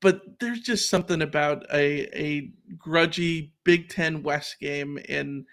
[0.00, 5.44] but there's just something about a a grudgy Big Ten West game in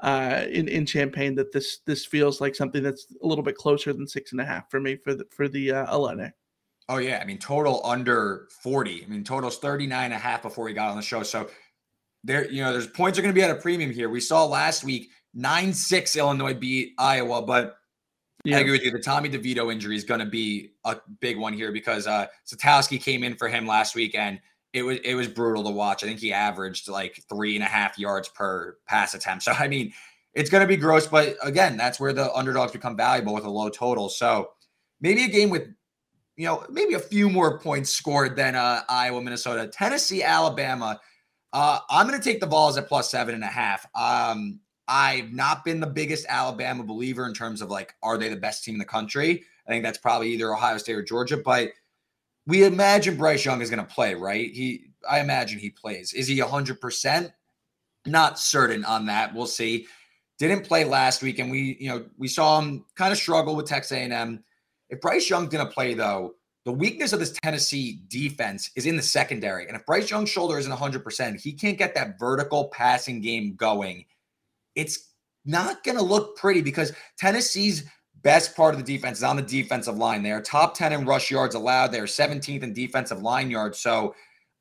[0.00, 3.92] uh, in in Champaign that this this feels like something that's a little bit closer
[3.92, 5.86] than six and a half for me for the for the uh.
[6.90, 9.04] Oh yeah, I mean total under 40.
[9.04, 11.22] I mean total's 39 and a half before we got on the show.
[11.22, 11.48] So
[12.24, 14.08] there, you know, there's points are going to be at a premium here.
[14.08, 17.76] We saw last week 9-6 Illinois beat Iowa, but
[18.44, 18.56] yeah.
[18.56, 18.90] I agree with you.
[18.90, 23.02] The Tommy DeVito injury is going to be a big one here because uh Sitkowski
[23.02, 24.40] came in for him last week and
[24.72, 26.04] it was it was brutal to watch.
[26.04, 29.44] I think he averaged like three and a half yards per pass attempt.
[29.44, 29.92] So I mean,
[30.34, 33.50] it's going to be gross, but again, that's where the underdogs become valuable with a
[33.50, 34.08] low total.
[34.08, 34.50] So
[35.00, 35.68] maybe a game with
[36.36, 41.00] you know maybe a few more points scored than uh, Iowa, Minnesota, Tennessee, Alabama.
[41.52, 43.86] Uh, I'm going to take the Vols at plus seven and a half.
[43.94, 48.36] Um, I've not been the biggest Alabama believer in terms of like, are they the
[48.36, 49.44] best team in the country?
[49.66, 51.70] I think that's probably either Ohio State or Georgia, but
[52.46, 54.50] we imagine Bryce Young is going to play, right?
[54.50, 56.14] He, I imagine he plays.
[56.14, 57.32] Is he 100%?
[58.06, 59.34] Not certain on that.
[59.34, 59.86] We'll see.
[60.38, 63.66] Didn't play last week, and we, you know, we saw him kind of struggle with
[63.66, 64.42] Texas A&M.
[64.88, 68.96] If Bryce Young's going to play, though, the weakness of this Tennessee defense is in
[68.96, 69.66] the secondary.
[69.66, 74.06] And if Bryce Young's shoulder isn't 100%, he can't get that vertical passing game going
[74.78, 75.10] it's
[75.44, 77.84] not going to look pretty because Tennessee's
[78.22, 80.22] best part of the defense is on the defensive line.
[80.22, 81.88] They are top 10 in rush yards allowed.
[81.88, 83.80] They are 17th in defensive line yards.
[83.80, 84.14] So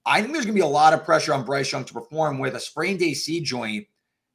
[0.06, 2.40] I think there's going to be a lot of pressure on Bryce Young to perform
[2.40, 3.86] with a sprained AC joint.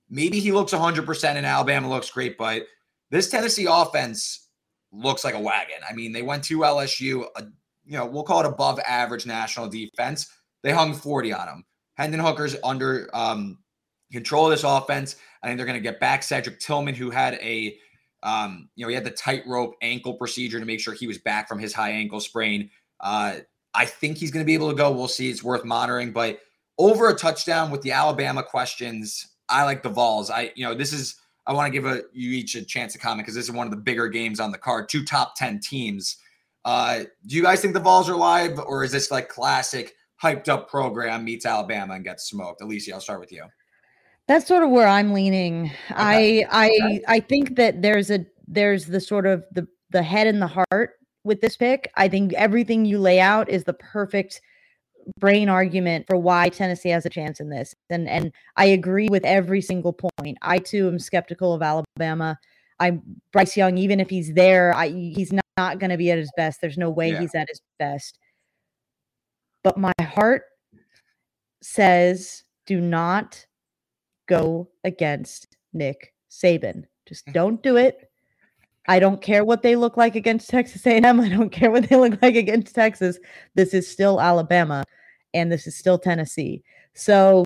[0.09, 2.63] Maybe he looks 100% and Alabama looks great, but
[3.11, 4.49] this Tennessee offense
[4.93, 5.79] looks like a wagon.
[5.89, 7.45] I mean, they went to LSU, a,
[7.85, 10.31] you know, we'll call it above average national defense.
[10.63, 11.65] They hung 40 on them.
[11.95, 13.59] Hendon Hooker's under um,
[14.13, 15.17] control this offense.
[15.43, 17.77] I think they're going to get back Cedric Tillman, who had a,
[18.23, 21.49] um, you know, he had the tightrope ankle procedure to make sure he was back
[21.49, 22.71] from his high ankle sprain.
[23.01, 23.37] Uh,
[23.75, 24.93] I think he's going to be able to go.
[24.93, 25.31] We'll see.
[25.31, 26.41] It's worth monitoring, but
[26.79, 30.31] over a touchdown with the Alabama questions, I like the Vols.
[30.31, 31.17] I, you know, this is.
[31.45, 33.67] I want to give a, you each a chance to comment because this is one
[33.67, 34.89] of the bigger games on the card.
[34.89, 36.19] Two top ten teams.
[36.65, 40.49] Uh, do you guys think the Vols are live, or is this like classic hyped
[40.49, 42.63] up program meets Alabama and gets smoked?
[42.63, 43.45] Alicia, I'll start with you.
[44.33, 45.67] That's sort of where I'm leaning.
[45.91, 46.43] Okay.
[46.47, 47.03] I I okay.
[47.07, 50.95] I think that there's a there's the sort of the the head and the heart
[51.23, 51.93] with this pick.
[51.97, 54.41] I think everything you lay out is the perfect
[55.21, 57.75] brain argument for why Tennessee has a chance in this.
[57.91, 60.39] And and I agree with every single point.
[60.41, 62.39] I too am skeptical of Alabama.
[62.81, 63.01] I
[63.35, 66.33] Bryce Young, even if he's there, I he's not, not going to be at his
[66.39, 66.63] best.
[66.63, 67.21] There's no way yeah.
[67.21, 68.19] he's at his best.
[69.63, 70.45] But my heart
[71.61, 73.45] says do not
[74.27, 76.85] go against Nick Saban.
[77.07, 78.11] Just don't do it.
[78.89, 81.21] I don't care what they look like against Texas A&M.
[81.21, 83.19] I don't care what they look like against Texas.
[83.55, 84.85] This is still Alabama
[85.35, 86.63] and this is still Tennessee.
[86.95, 87.45] So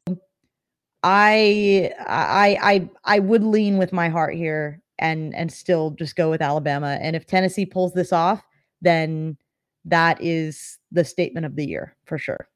[1.02, 6.30] I I I I would lean with my heart here and and still just go
[6.30, 6.98] with Alabama.
[7.00, 8.42] And if Tennessee pulls this off,
[8.80, 9.36] then
[9.84, 12.48] that is the statement of the year for sure.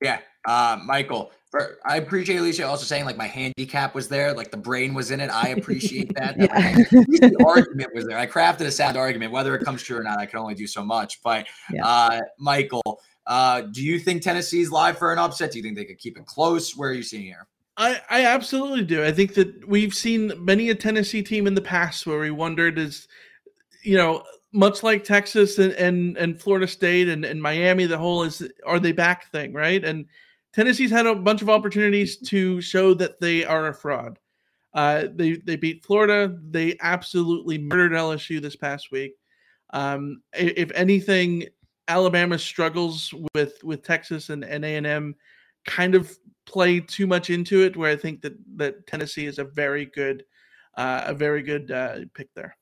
[0.00, 0.20] Yeah.
[0.46, 4.56] Uh, Michael, for, I appreciate Alicia also saying like my handicap was there, like the
[4.56, 5.30] brain was in it.
[5.30, 6.36] I appreciate that.
[6.38, 6.76] yeah.
[7.28, 8.16] the argument was there.
[8.16, 9.32] I crafted a sound argument.
[9.32, 11.20] Whether it comes true or not, I can only do so much.
[11.22, 11.84] But yeah.
[11.84, 15.50] uh, Michael, uh, do you think Tennessee's live for an upset?
[15.50, 16.76] Do you think they could keep it close?
[16.76, 17.48] Where are you seeing here?
[17.76, 19.04] I, I absolutely do.
[19.04, 22.78] I think that we've seen many a Tennessee team in the past where we wondered
[22.78, 23.08] is,
[23.82, 28.22] you know, much like Texas and, and, and Florida State and, and Miami, the whole
[28.22, 29.84] is are they back thing, right?
[29.84, 30.06] And
[30.52, 34.18] Tennessee's had a bunch of opportunities to show that they are a fraud.
[34.74, 36.36] Uh, they they beat Florida.
[36.50, 39.14] They absolutely murdered LSU this past week.
[39.72, 41.46] Um, if anything,
[41.88, 45.14] Alabama struggles with with Texas and and A and M,
[45.66, 47.76] kind of play too much into it.
[47.76, 50.24] Where I think that that Tennessee is a very good,
[50.76, 52.56] uh, a very good uh, pick there.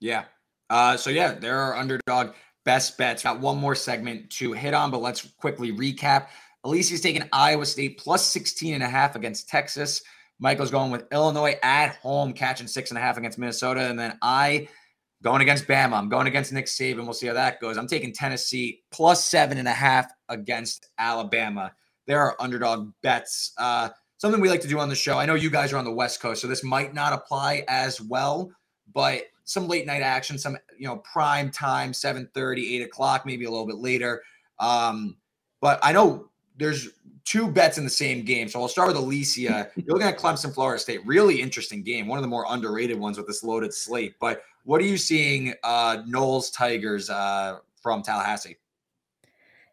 [0.00, 0.24] Yeah.
[0.68, 3.22] Uh, so yeah, there are underdog best bets.
[3.22, 6.28] Got one more segment to hit on, but let's quickly recap.
[6.64, 10.02] Alicia's taking Iowa State plus 16 and a half against Texas.
[10.38, 13.88] Michael's going with Illinois at home, catching six and a half against Minnesota.
[13.88, 14.68] And then I
[15.22, 15.94] going against Bama.
[15.94, 17.04] I'm going against Nick Saban.
[17.04, 17.76] We'll see how that goes.
[17.76, 21.72] I'm taking Tennessee plus seven and a half against Alabama.
[22.06, 23.52] There are underdog bets.
[23.58, 25.18] Uh, something we like to do on the show.
[25.18, 28.00] I know you guys are on the West Coast, so this might not apply as
[28.00, 28.50] well,
[28.94, 33.44] but some late night action, some you know prime time, 7 30, 8 o'clock, maybe
[33.44, 34.22] a little bit later.
[34.58, 35.16] Um,
[35.60, 36.29] but I know
[36.60, 36.90] there's
[37.24, 38.48] two bets in the same game.
[38.48, 39.70] So I'll start with Alicia.
[39.76, 41.04] You're looking at Clemson, Florida State.
[41.06, 42.06] Really interesting game.
[42.06, 44.14] One of the more underrated ones with this loaded slate.
[44.20, 48.56] But what are you seeing, uh, Noles Tigers uh, from Tallahassee?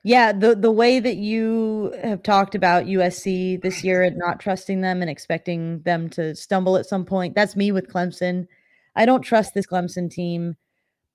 [0.04, 4.80] Yeah, the the way that you have talked about USC this year and not trusting
[4.80, 8.47] them and expecting them to stumble at some point, that's me with Clemson.
[8.95, 10.56] I don't trust this Clemson team,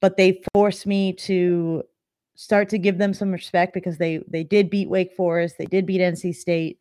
[0.01, 1.85] but they force me to
[2.35, 5.87] start to give them some respect because they they did beat Wake Forest, they did
[5.87, 6.79] beat NC State.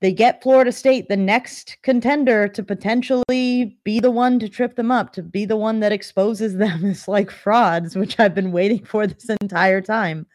[0.00, 4.90] They get Florida State, the next contender to potentially be the one to trip them
[4.90, 8.84] up, to be the one that exposes them as like frauds, which I've been waiting
[8.84, 10.26] for this entire time.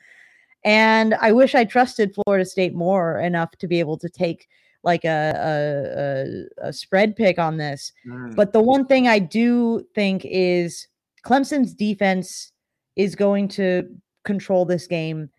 [0.64, 4.48] And I wish I trusted Florida State more enough to be able to take
[4.84, 7.92] like a a, a, a spread pick on this.
[8.08, 8.36] Mm.
[8.36, 10.88] But the one thing I do think is
[11.26, 12.54] Clemson's defense
[12.96, 13.88] is going to
[14.28, 15.30] control this game.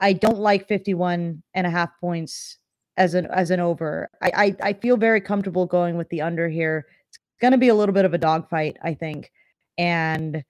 [0.00, 2.58] I don't like 51 and a half points
[2.96, 4.10] as an as an over.
[4.20, 6.86] I I, I feel very comfortable going with the under here.
[7.08, 9.30] It's going to be a little bit of a dogfight, I think.
[9.76, 10.42] And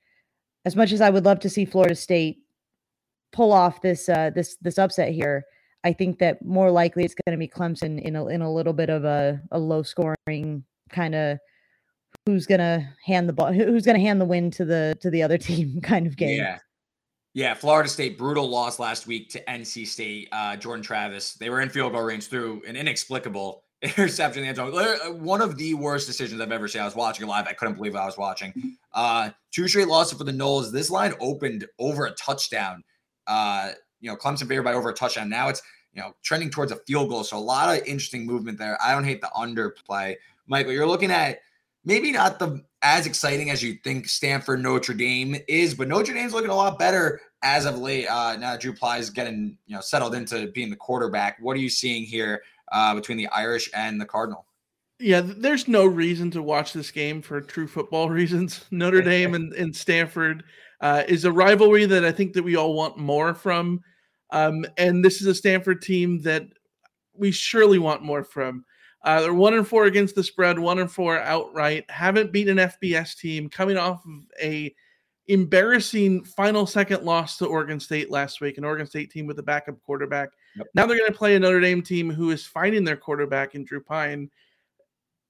[0.65, 2.39] as much as I would love to see Florida State
[3.33, 5.45] pull off this uh this this upset here,
[5.85, 8.73] I think that more likely it's going to be Clemson in a in a little
[8.73, 11.39] bit of a a low scoring kind of
[12.25, 15.11] who's going to hand the ball who's going to hand the win to the to
[15.11, 16.39] the other team kind of game.
[16.39, 16.59] Yeah.
[17.35, 20.29] Yeah, Florida State brutal loss last week to NC State.
[20.33, 24.63] Uh, Jordan Travis, they were in field goal range through an inexplicable interception in the
[24.63, 24.75] end zone.
[24.75, 26.83] Uh, one of the worst decisions I've ever seen.
[26.83, 27.47] I was watching live.
[27.47, 28.77] I couldn't believe I was watching.
[28.93, 30.73] Uh, two straight losses for the Noles.
[30.73, 32.83] This line opened over a touchdown.
[33.27, 35.29] Uh, you know, Clemson favored by over a touchdown.
[35.29, 35.63] Now it's
[35.93, 37.25] you know trending towards a field goal.
[37.25, 38.79] So a lot of interesting movement there.
[38.83, 40.17] I don't hate the underplay.
[40.47, 41.41] Michael, you're looking at
[41.89, 46.33] maybe not the as exciting as you think Stanford Notre Dame is, but Notre Dame's
[46.33, 49.81] looking a lot better as of late, uh, now Drew Pyne is getting you know
[49.81, 51.39] settled into being the quarterback.
[51.41, 54.45] What are you seeing here uh, between the Irish and the Cardinal?
[55.01, 58.65] Yeah, there's no reason to watch this game for true football reasons.
[58.71, 60.45] Notre Dame and, and Stanford
[60.81, 63.81] uh, is a rivalry that I think that we all want more from,
[64.31, 66.45] um, and this is a Stanford team that
[67.15, 68.65] we surely want more from.
[69.05, 71.89] Uh, they're one and four against the spread, one and four outright.
[71.91, 74.75] Haven't beaten an FBS team, coming off of a
[75.29, 79.43] embarrassing final second loss to Oregon State last week, an Oregon State team with a
[79.43, 80.31] backup quarterback.
[80.57, 80.67] Yep.
[80.75, 83.65] Now they're going to play a Notre Dame team who is finding their quarterback in
[83.65, 84.31] Drew Pyne.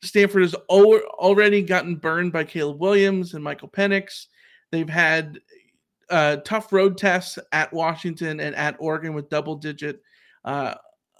[0.02, 4.26] Stanford has already gotten burned by Caleb Williams and Michael Penix.
[4.70, 5.40] They've had
[6.09, 10.00] uh, tough road tests at Washington and at Oregon with double digit
[10.44, 10.74] uh,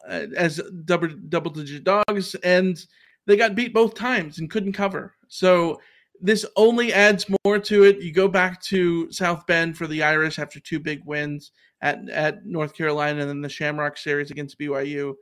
[0.07, 2.87] Uh, as double double digit dogs, and
[3.27, 5.15] they got beat both times and couldn't cover.
[5.29, 5.81] So
[6.21, 8.01] this only adds more to it.
[8.01, 12.47] You go back to South Bend for the Irish after two big wins at, at
[12.47, 15.15] North Carolina and then the Shamrock Series against BYU.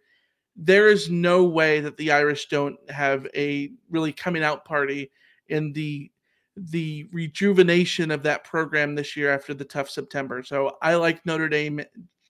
[0.55, 5.11] There is no way that the Irish don't have a really coming out party
[5.49, 6.11] in the
[6.59, 10.43] the rejuvenation of that program this year after the tough September.
[10.43, 11.83] So I like Notre Dame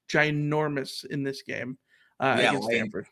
[0.09, 1.79] ginormous in this game
[2.21, 3.07] uh, yeah, against Stanford.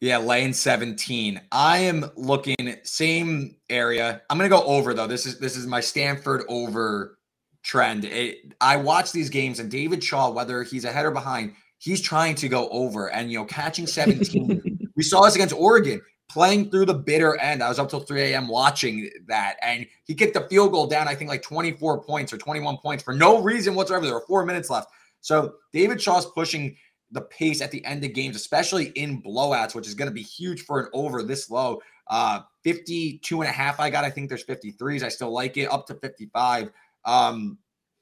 [0.00, 1.40] Yeah, lane 17.
[1.52, 4.22] I am looking same area.
[4.30, 5.06] I'm gonna go over though.
[5.06, 7.18] This is this is my Stanford over
[7.62, 8.06] trend.
[8.06, 12.34] It, I watch these games and David Shaw, whether he's ahead or behind, he's trying
[12.36, 14.88] to go over and you know catching 17.
[14.96, 17.62] we saw this against Oregon playing through the bitter end.
[17.62, 18.48] I was up till 3 a.m.
[18.48, 22.38] watching that, and he kicked the field goal down, I think like 24 points or
[22.38, 24.06] 21 points for no reason whatsoever.
[24.06, 24.90] There were four minutes left.
[25.20, 26.76] So David Shaw's pushing
[27.12, 30.22] the pace at the end of games, especially in blowouts, which is going to be
[30.22, 31.80] huge for an over this low.
[32.08, 34.04] Uh, 52 and a half, I got.
[34.04, 35.02] I think there's 53s.
[35.02, 36.70] I still like it up to 55.
[37.04, 37.58] Um,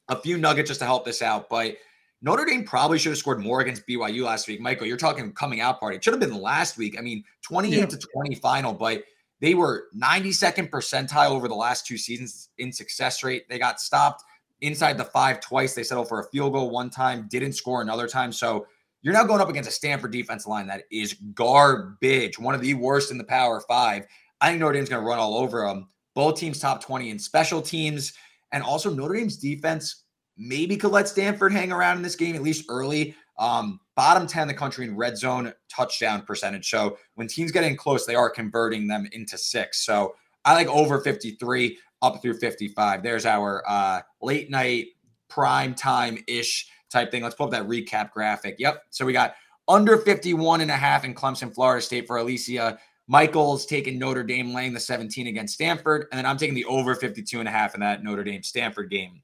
[0.08, 1.76] a few nuggets just to help this out, but
[2.20, 4.60] Notre Dame probably should have scored more against BYU last week.
[4.60, 5.96] Michael, you're talking coming out party.
[5.96, 6.96] It should have been last week.
[6.98, 7.86] I mean, 28 yeah.
[7.86, 9.04] to 20 final, but
[9.40, 13.48] they were 92nd percentile over the last two seasons in success rate.
[13.48, 14.24] They got stopped
[14.60, 15.74] inside the five twice.
[15.74, 18.32] They settled for a field goal one time, didn't score another time.
[18.32, 18.66] So
[19.02, 22.74] you're now going up against a Stanford defense line that is garbage, one of the
[22.74, 24.06] worst in the Power Five.
[24.40, 25.88] I think Notre Dame's going to run all over them.
[26.14, 28.12] Both teams top 20 in special teams.
[28.52, 30.04] And also, Notre Dame's defense
[30.36, 33.14] maybe could let Stanford hang around in this game, at least early.
[33.38, 36.68] Um, bottom 10 in the country in red zone touchdown percentage.
[36.68, 39.84] So when teams get in close, they are converting them into six.
[39.84, 43.02] So I like over 53 up through 55.
[43.02, 44.86] There's our uh, late night
[45.28, 47.22] prime time ish type thing.
[47.22, 48.56] Let's pull up that recap graphic.
[48.58, 48.82] Yep.
[48.90, 49.34] So we got
[49.68, 52.78] under 51 and a half in Clemson, Florida State for Alicia.
[53.06, 56.06] Michael's taking Notre Dame laying the 17 against Stanford.
[56.10, 58.90] And then I'm taking the over 52 and a half in that Notre Dame Stanford
[58.90, 59.22] game.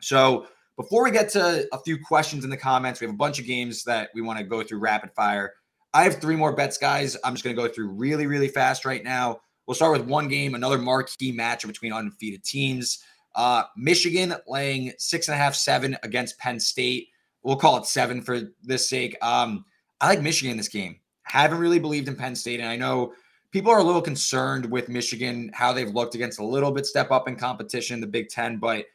[0.00, 3.38] So before we get to a few questions in the comments, we have a bunch
[3.38, 5.54] of games that we want to go through rapid fire.
[5.94, 7.16] I have three more bets, guys.
[7.24, 9.40] I'm just going to go through really, really fast right now.
[9.66, 13.02] We'll start with one game, another marquee matchup between undefeated teams.
[13.36, 17.08] Uh, Michigan laying six and a half, seven against Penn State.
[17.42, 19.16] We'll call it seven for this sake.
[19.22, 19.64] Um,
[20.00, 20.98] I like Michigan in this game.
[21.22, 23.12] Haven't really believed in Penn State, and I know
[23.52, 27.10] people are a little concerned with Michigan, how they've looked against a little bit step
[27.10, 28.86] up in competition, the Big Ten, but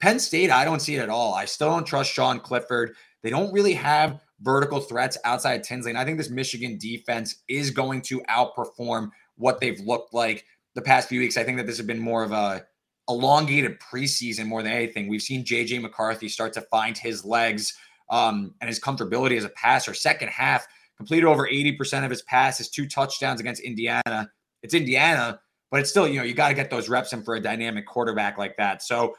[0.00, 1.34] Penn State, I don't see it at all.
[1.34, 2.94] I still don't trust Sean Clifford.
[3.22, 5.90] They don't really have vertical threats outside Tinsley.
[5.90, 10.82] And I think this Michigan defense is going to outperform what they've looked like the
[10.82, 11.36] past few weeks.
[11.36, 12.64] I think that this has been more of a
[13.08, 15.08] elongated preseason more than anything.
[15.08, 17.76] We've seen JJ McCarthy start to find his legs
[18.10, 19.94] um, and his comfortability as a passer.
[19.94, 24.30] Second half, completed over 80% of his passes, two touchdowns against Indiana.
[24.62, 25.40] It's Indiana,
[25.70, 27.86] but it's still, you know, you got to get those reps in for a dynamic
[27.86, 28.82] quarterback like that.
[28.82, 29.14] So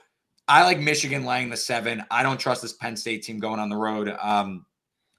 [0.48, 2.04] I like Michigan laying the seven.
[2.12, 4.16] I don't trust this Penn State team going on the road.
[4.20, 4.66] Um,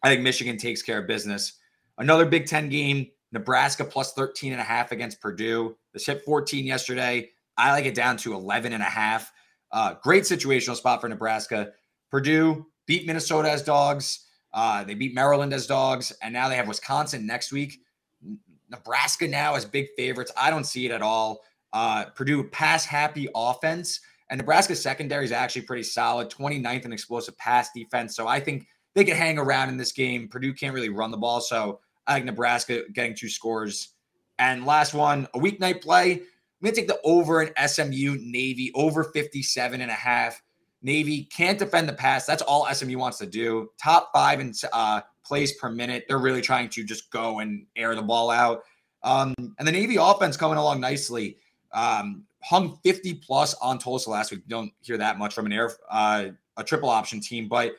[0.02, 1.54] I think Michigan takes care of business.
[1.98, 5.76] Another Big Ten game, Nebraska plus 13 and a half against Purdue.
[5.92, 7.30] This hit 14 yesterday.
[7.60, 9.32] I like it down to 11 and a half.
[9.70, 11.72] Uh, great situational spot for Nebraska.
[12.10, 14.26] Purdue beat Minnesota as dogs.
[14.52, 17.80] Uh, they beat Maryland as dogs, and now they have Wisconsin next week.
[18.70, 20.32] Nebraska now as big favorites.
[20.36, 21.42] I don't see it at all.
[21.72, 24.00] Uh, Purdue pass happy offense.
[24.30, 28.16] And Nebraska's secondary is actually pretty solid, 29th in explosive pass defense.
[28.16, 30.28] So I think they can hang around in this game.
[30.28, 31.40] Purdue can't really run the ball.
[31.40, 33.90] So I like Nebraska getting two scores.
[34.38, 36.22] And last one, a weeknight play.
[36.60, 40.42] I'm going to take the over in SMU Navy, over 57 and a half.
[40.82, 42.26] Navy can't defend the pass.
[42.26, 43.70] That's all SMU wants to do.
[43.82, 46.04] Top five in uh, plays per minute.
[46.08, 48.62] They're really trying to just go and air the ball out.
[49.02, 51.38] Um, and the Navy offense coming along nicely.
[51.72, 54.46] Um, hung 50 plus on Tulsa last week.
[54.48, 57.72] Don't hear that much from an air uh, a triple option team, but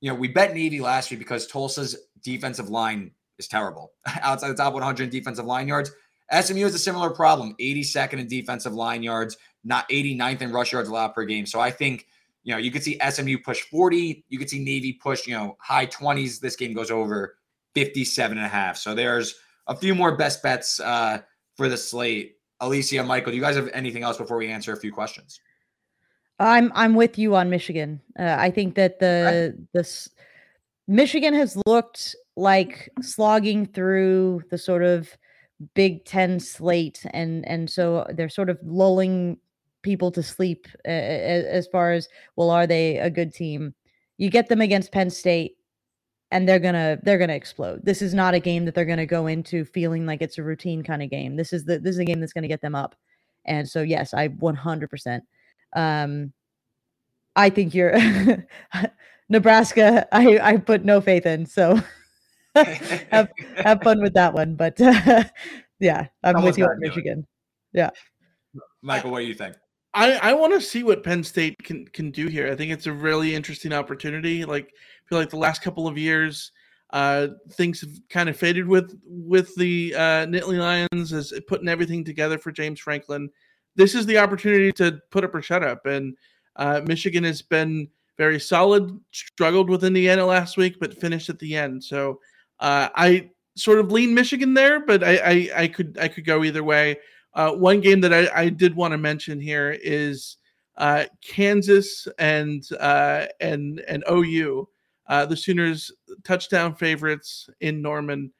[0.00, 3.92] you know we bet Navy last week because Tulsa's defensive line is terrible.
[4.20, 5.90] Outside the top 100 defensive line yards,
[6.32, 7.54] SMU has a similar problem.
[7.60, 11.46] 82nd in defensive line yards, not 89th in rush yards allowed per game.
[11.46, 12.06] So I think
[12.42, 15.56] you know you could see SMU push 40, you could see Navy push you know
[15.60, 16.40] high 20s.
[16.40, 17.36] This game goes over
[17.74, 18.76] 57 and a half.
[18.76, 19.34] So there's
[19.66, 21.20] a few more best bets uh,
[21.56, 24.76] for the slate Alicia, Michael, do you guys have anything else before we answer a
[24.76, 25.40] few questions?
[26.38, 28.00] I'm I'm with you on Michigan.
[28.18, 30.08] Uh, I think that the this
[30.88, 35.16] Michigan has looked like slogging through the sort of
[35.74, 39.38] Big Ten slate, and and so they're sort of lulling
[39.82, 43.74] people to sleep uh, as far as well, are they a good team?
[44.18, 45.56] You get them against Penn State,
[46.30, 47.80] and they're gonna they're gonna explode.
[47.84, 50.82] This is not a game that they're gonna go into feeling like it's a routine
[50.82, 51.36] kind of game.
[51.36, 52.96] This is the this is a game that's gonna get them up.
[53.46, 55.20] And so yes, I 100%.
[55.76, 56.32] Um,
[57.36, 57.94] I think you're
[59.28, 60.06] Nebraska.
[60.12, 61.46] I I put no faith in.
[61.46, 61.80] So
[63.10, 64.54] have have fun with that one.
[64.54, 65.24] But uh,
[65.80, 67.26] yeah, I'm with you on Michigan.
[67.72, 67.90] Yeah,
[68.82, 69.56] Michael, what do you think?
[69.94, 72.50] I, I want to see what Penn State can can do here.
[72.50, 74.44] I think it's a really interesting opportunity.
[74.44, 76.52] Like I feel like the last couple of years,
[76.90, 82.04] uh, things have kind of faded with with the uh, Nittany Lions as putting everything
[82.04, 83.30] together for James Franklin.
[83.76, 85.86] This is the opportunity to put up or shut up.
[85.86, 86.16] And
[86.56, 89.00] uh, Michigan has been very solid.
[89.12, 91.82] Struggled with Indiana last week, but finished at the end.
[91.82, 92.20] So
[92.64, 96.44] uh, I sort of lean Michigan there, but I, I, I could I could go
[96.44, 96.96] either way.
[97.34, 100.38] Uh, one game that I, I did want to mention here is
[100.78, 104.66] uh, Kansas and uh, and and OU.
[105.06, 105.92] Uh, the Sooners
[106.24, 108.32] touchdown favorites in Norman.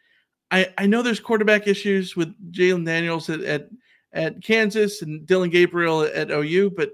[0.50, 3.68] I, I know there's quarterback issues with Jalon Daniels at, at
[4.14, 6.92] at Kansas and Dillon Gabriel at OU, but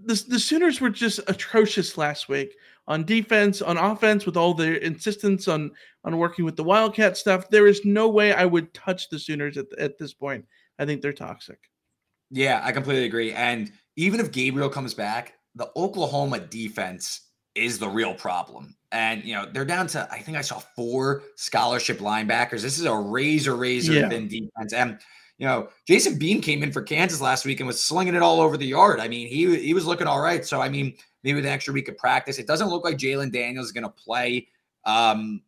[0.00, 2.54] the, the Sooners were just atrocious last week
[2.88, 5.70] on defense, on offense, with all their insistence on
[6.04, 7.48] on working with the Wildcat stuff.
[7.50, 10.44] There is no way I would touch the Sooners at, at this point.
[10.78, 11.58] I think they're toxic.
[12.30, 13.32] Yeah, I completely agree.
[13.32, 18.74] And even if Gabriel comes back, the Oklahoma defense is the real problem.
[18.90, 22.62] And you know, they're down to I think I saw four scholarship linebackers.
[22.62, 24.08] This is a razor razor yeah.
[24.08, 24.72] thin defense.
[24.72, 24.98] And
[25.38, 28.40] you know, Jason Bean came in for Kansas last week and was slinging it all
[28.40, 28.98] over the yard.
[28.98, 30.44] I mean, he he was looking all right.
[30.44, 30.94] So I mean,
[31.28, 32.38] maybe with an extra week of practice.
[32.38, 34.48] It doesn't look like Jalon Daniels is going to play.
[34.84, 35.42] Um,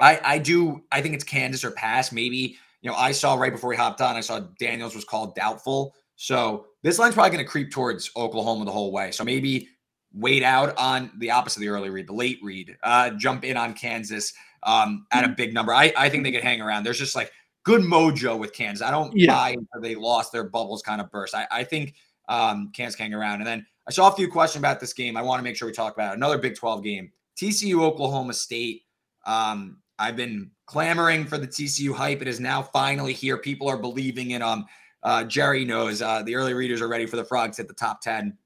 [0.00, 2.12] I I do I think it's Kansas or pass.
[2.12, 4.16] Maybe you know I saw right before we hopped on.
[4.16, 5.94] I saw Daniels was called doubtful.
[6.16, 9.10] So this line's probably going to creep towards Oklahoma the whole way.
[9.10, 9.68] So maybe
[10.12, 13.56] wait out on the opposite of the early read, the late read, uh, jump in
[13.56, 14.32] on Kansas
[14.62, 15.34] um, at a Mm-hmm.
[15.36, 15.72] big number.
[15.74, 16.84] I, I think they could hang around.
[16.84, 17.32] There's just like
[17.62, 18.86] good mojo with Kansas.
[18.86, 19.32] I don't Yeah.
[19.34, 21.34] buy they lost their bubbles kind of burst.
[21.34, 21.94] I, I think
[22.28, 23.36] um, Kansas can hang around.
[23.40, 25.16] And then I saw a few questions about this game.
[25.16, 26.16] I want to make sure we talk about it.
[26.16, 27.10] another Big 12 game.
[27.36, 28.82] TCU Oklahoma State.
[29.26, 32.22] Um, I've been clamoring for the TCU hype.
[32.22, 33.36] It is now finally here.
[33.36, 34.66] People are believing in um
[35.02, 38.00] uh, Jerry knows uh, the early readers are ready for the frogs at the top
[38.00, 38.38] 10.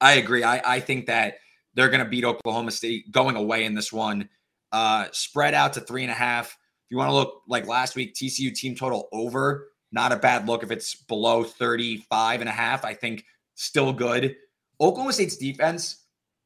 [0.00, 0.42] I agree.
[0.42, 1.34] I, I think that
[1.74, 4.28] they're going to beat Oklahoma State going away in this one.
[4.72, 6.48] Uh, spread out to three and a half.
[6.48, 10.48] If you want to look like last week, TCU team total over, not a bad
[10.48, 12.84] look if it's below 35 and a half.
[12.84, 14.34] I think still good.
[14.80, 16.04] Oklahoma State's defense,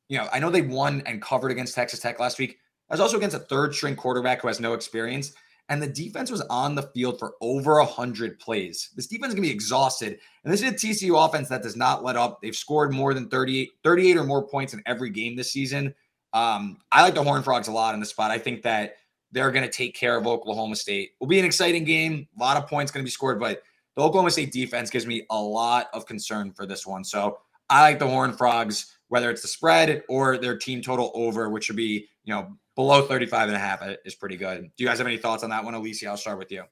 [0.09, 2.59] you know, I know they won and covered against Texas Tech last week.
[2.91, 5.33] I was also against a third string quarterback who has no experience.
[5.71, 8.91] And the defense was on the field for over 100 plays.
[8.97, 10.19] This defense is going to be exhausted.
[10.45, 12.41] And this is a TCU offense that does not let up.
[12.41, 15.95] They've scored more than 38, 38 or more points in every game this season.
[16.33, 18.31] Um, I like the Horn Frogs a lot in the spot.
[18.31, 18.97] I think that
[19.31, 21.11] they're going to take care of Oklahoma State.
[21.21, 22.27] Will be an exciting game.
[22.39, 23.63] A lot of points going to be scored, but
[23.95, 27.05] the Oklahoma State defense gives me a lot of concern for this one.
[27.05, 27.39] So
[27.71, 31.69] I like the Horn Frogs, whether it's the spread or their team total over, which
[31.69, 34.63] would be, you know, below 35 and a half is pretty good.
[34.63, 36.07] Do you guys have any thoughts on that one, Alicia?
[36.09, 36.65] I'll start with you.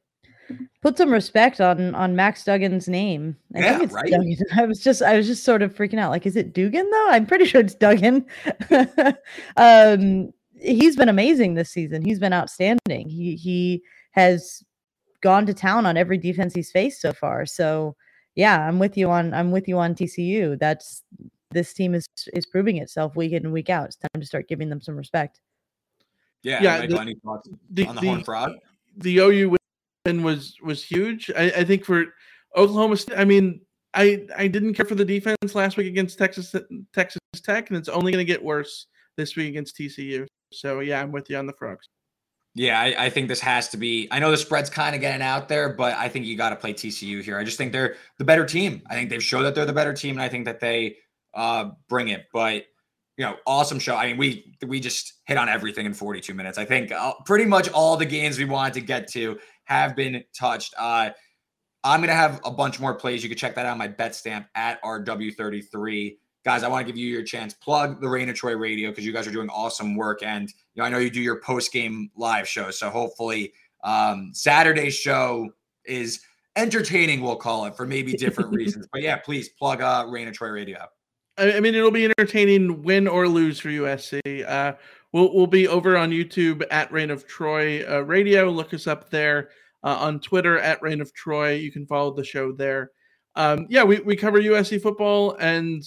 [0.81, 3.37] Put some respect on on Max Duggan's name.
[3.55, 4.11] I Yeah, think it's right?
[4.11, 4.37] Duggan.
[4.57, 6.11] I was just I was just sort of freaking out.
[6.11, 7.09] Like, is it Dugan though?
[7.11, 8.25] I'm pretty sure it's Duggan.
[9.57, 12.05] um, he's been amazing this season.
[12.05, 13.09] He's been outstanding.
[13.09, 13.83] He he
[14.13, 14.63] has
[15.21, 17.47] gone to town on every defense he's faced so far.
[17.47, 17.97] So
[18.37, 20.59] yeah, I'm with you on I'm with you on TCU.
[20.59, 21.03] That's
[21.51, 23.87] this team is is proving itself week in and week out.
[23.87, 25.41] It's time to start giving them some respect.
[26.43, 28.53] Yeah, Yeah, Michael, the- any thoughts The, on the, the, Horn Frog?
[28.99, 29.57] the OU
[30.05, 31.31] win was was huge.
[31.37, 32.05] I, I think for
[32.55, 33.61] Oklahoma State, I mean,
[33.95, 36.55] I I didn't care for the defense last week against Texas
[36.95, 40.27] Texas Tech, and it's only going to get worse this week against TCU.
[40.53, 41.89] So yeah, I'm with you on the frogs.
[42.57, 44.09] Yeah, I, I think this has to be.
[44.11, 46.57] I know the spread's kind of getting out there, but I think you got to
[46.57, 47.39] play TCU here.
[47.39, 48.81] I just think they're the better team.
[48.89, 50.97] I think they've showed that they're the better team, and I think that they
[51.35, 52.25] uh, bring it.
[52.33, 52.65] But
[53.19, 53.95] you know, awesome show.
[53.95, 56.57] I mean, we we just hit on everything in 42 minutes.
[56.57, 60.25] I think uh, pretty much all the games we wanted to get to have been
[60.35, 60.73] touched.
[60.79, 61.11] Uh,
[61.85, 63.23] I'm gonna have a bunch more plays.
[63.23, 66.17] You can check that out on my bet stamp at RW33.
[66.47, 67.55] Guys, I want to give you your chance.
[67.55, 70.81] Plug the Reign of Troy Radio because you guys are doing awesome work, and you
[70.81, 72.71] know I know you do your post game live show.
[72.71, 75.51] So hopefully, um, Saturday's show
[75.87, 76.21] is
[76.55, 77.21] entertaining.
[77.21, 78.87] We'll call it for maybe different reasons.
[78.93, 80.87] But yeah, please plug uh, Reign of Troy Radio.
[81.37, 84.49] I, I mean, it'll be entertaining, win or lose for USC.
[84.49, 84.75] Uh,
[85.13, 88.51] we'll we'll be over on YouTube at Reign of Troy uh, Radio.
[88.51, 89.49] Look us up there
[89.83, 91.55] uh, on Twitter at Reign of Troy.
[91.55, 92.93] You can follow the show there.
[93.35, 95.83] Um, yeah, we, we cover USC football and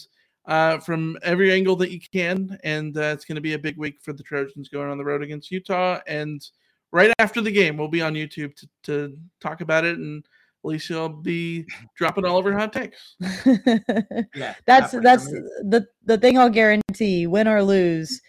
[0.50, 3.78] uh, from every angle that you can, and uh, it's going to be a big
[3.78, 6.00] week for the Trojans going on the road against Utah.
[6.08, 6.46] And
[6.92, 10.26] right after the game, we'll be on YouTube to, to talk about it and.
[10.66, 13.16] Alicia will be dropping all of her hot takes.
[14.36, 18.22] Yeah, that's that's the the thing I'll guarantee, win or lose.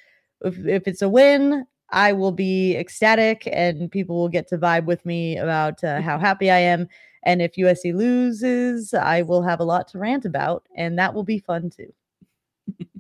[0.43, 4.85] If if it's a win, I will be ecstatic, and people will get to vibe
[4.85, 6.87] with me about uh, how happy I am.
[7.25, 11.25] And if USC loses, I will have a lot to rant about, and that will
[11.25, 11.93] be fun too.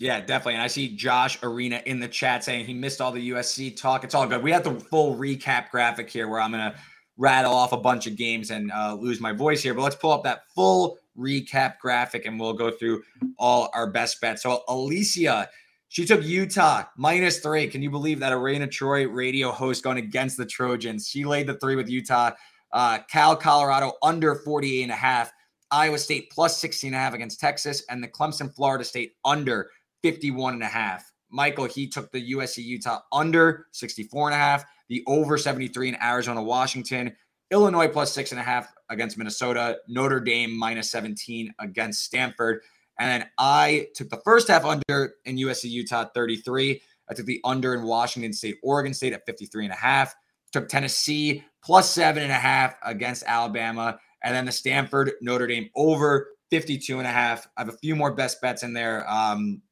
[0.00, 0.54] Yeah, definitely.
[0.54, 4.02] And I see Josh Arena in the chat saying he missed all the USC talk.
[4.02, 4.42] It's all good.
[4.42, 6.78] We have the full recap graphic here where I'm going to
[7.18, 9.74] rattle off a bunch of games and uh, lose my voice here.
[9.74, 13.02] But let's pull up that full recap graphic and we'll go through
[13.38, 14.42] all our best bets.
[14.42, 15.50] So, Alicia,
[15.88, 17.68] she took Utah minus three.
[17.68, 21.08] Can you believe that a Reign of Troy radio host going against the Trojans?
[21.08, 22.30] She laid the three with Utah.
[22.72, 25.30] Uh, Cal, Colorado under 48 and a half.
[25.70, 29.70] Iowa State plus 16 and a half against Texas, and the Clemson, Florida State under
[30.02, 31.10] 51 and a half.
[31.30, 36.02] Michael, he took the USC Utah under 64 and a half, the over 73 in
[36.02, 37.14] Arizona, Washington,
[37.50, 42.62] Illinois plus six and a half against Minnesota, Notre Dame minus 17 against Stanford.
[42.98, 46.80] And then I took the first half under in USC Utah 33.
[47.08, 50.14] I took the under in Washington State, Oregon State at 53 and a half.
[50.52, 53.98] Took Tennessee plus seven and a half against Alabama.
[54.22, 57.48] And then the Stanford Notre Dame over 52 and a half.
[57.56, 59.62] I have a few more best bets in there um,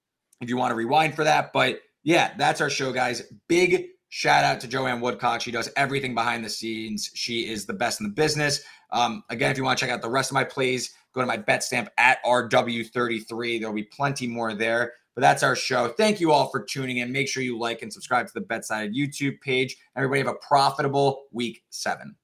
[0.40, 1.52] if you want to rewind for that.
[1.52, 3.22] But yeah, that's our show, guys.
[3.48, 5.40] Big shout out to Joanne Woodcock.
[5.40, 7.10] She does everything behind the scenes.
[7.14, 8.62] She is the best in the business.
[8.90, 11.26] Um, again, if you want to check out the rest of my plays, go to
[11.26, 13.60] my bet stamp at RW33.
[13.60, 14.92] There'll be plenty more there.
[15.14, 15.88] But that's our show.
[15.88, 17.10] Thank you all for tuning in.
[17.10, 19.76] Make sure you like and subscribe to the BetSided YouTube page.
[19.96, 22.14] Everybody have a profitable week seven.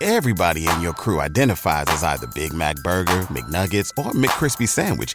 [0.00, 5.14] Everybody in your crew identifies as either Big Mac Burger, McNuggets, or McCrispy Sandwich.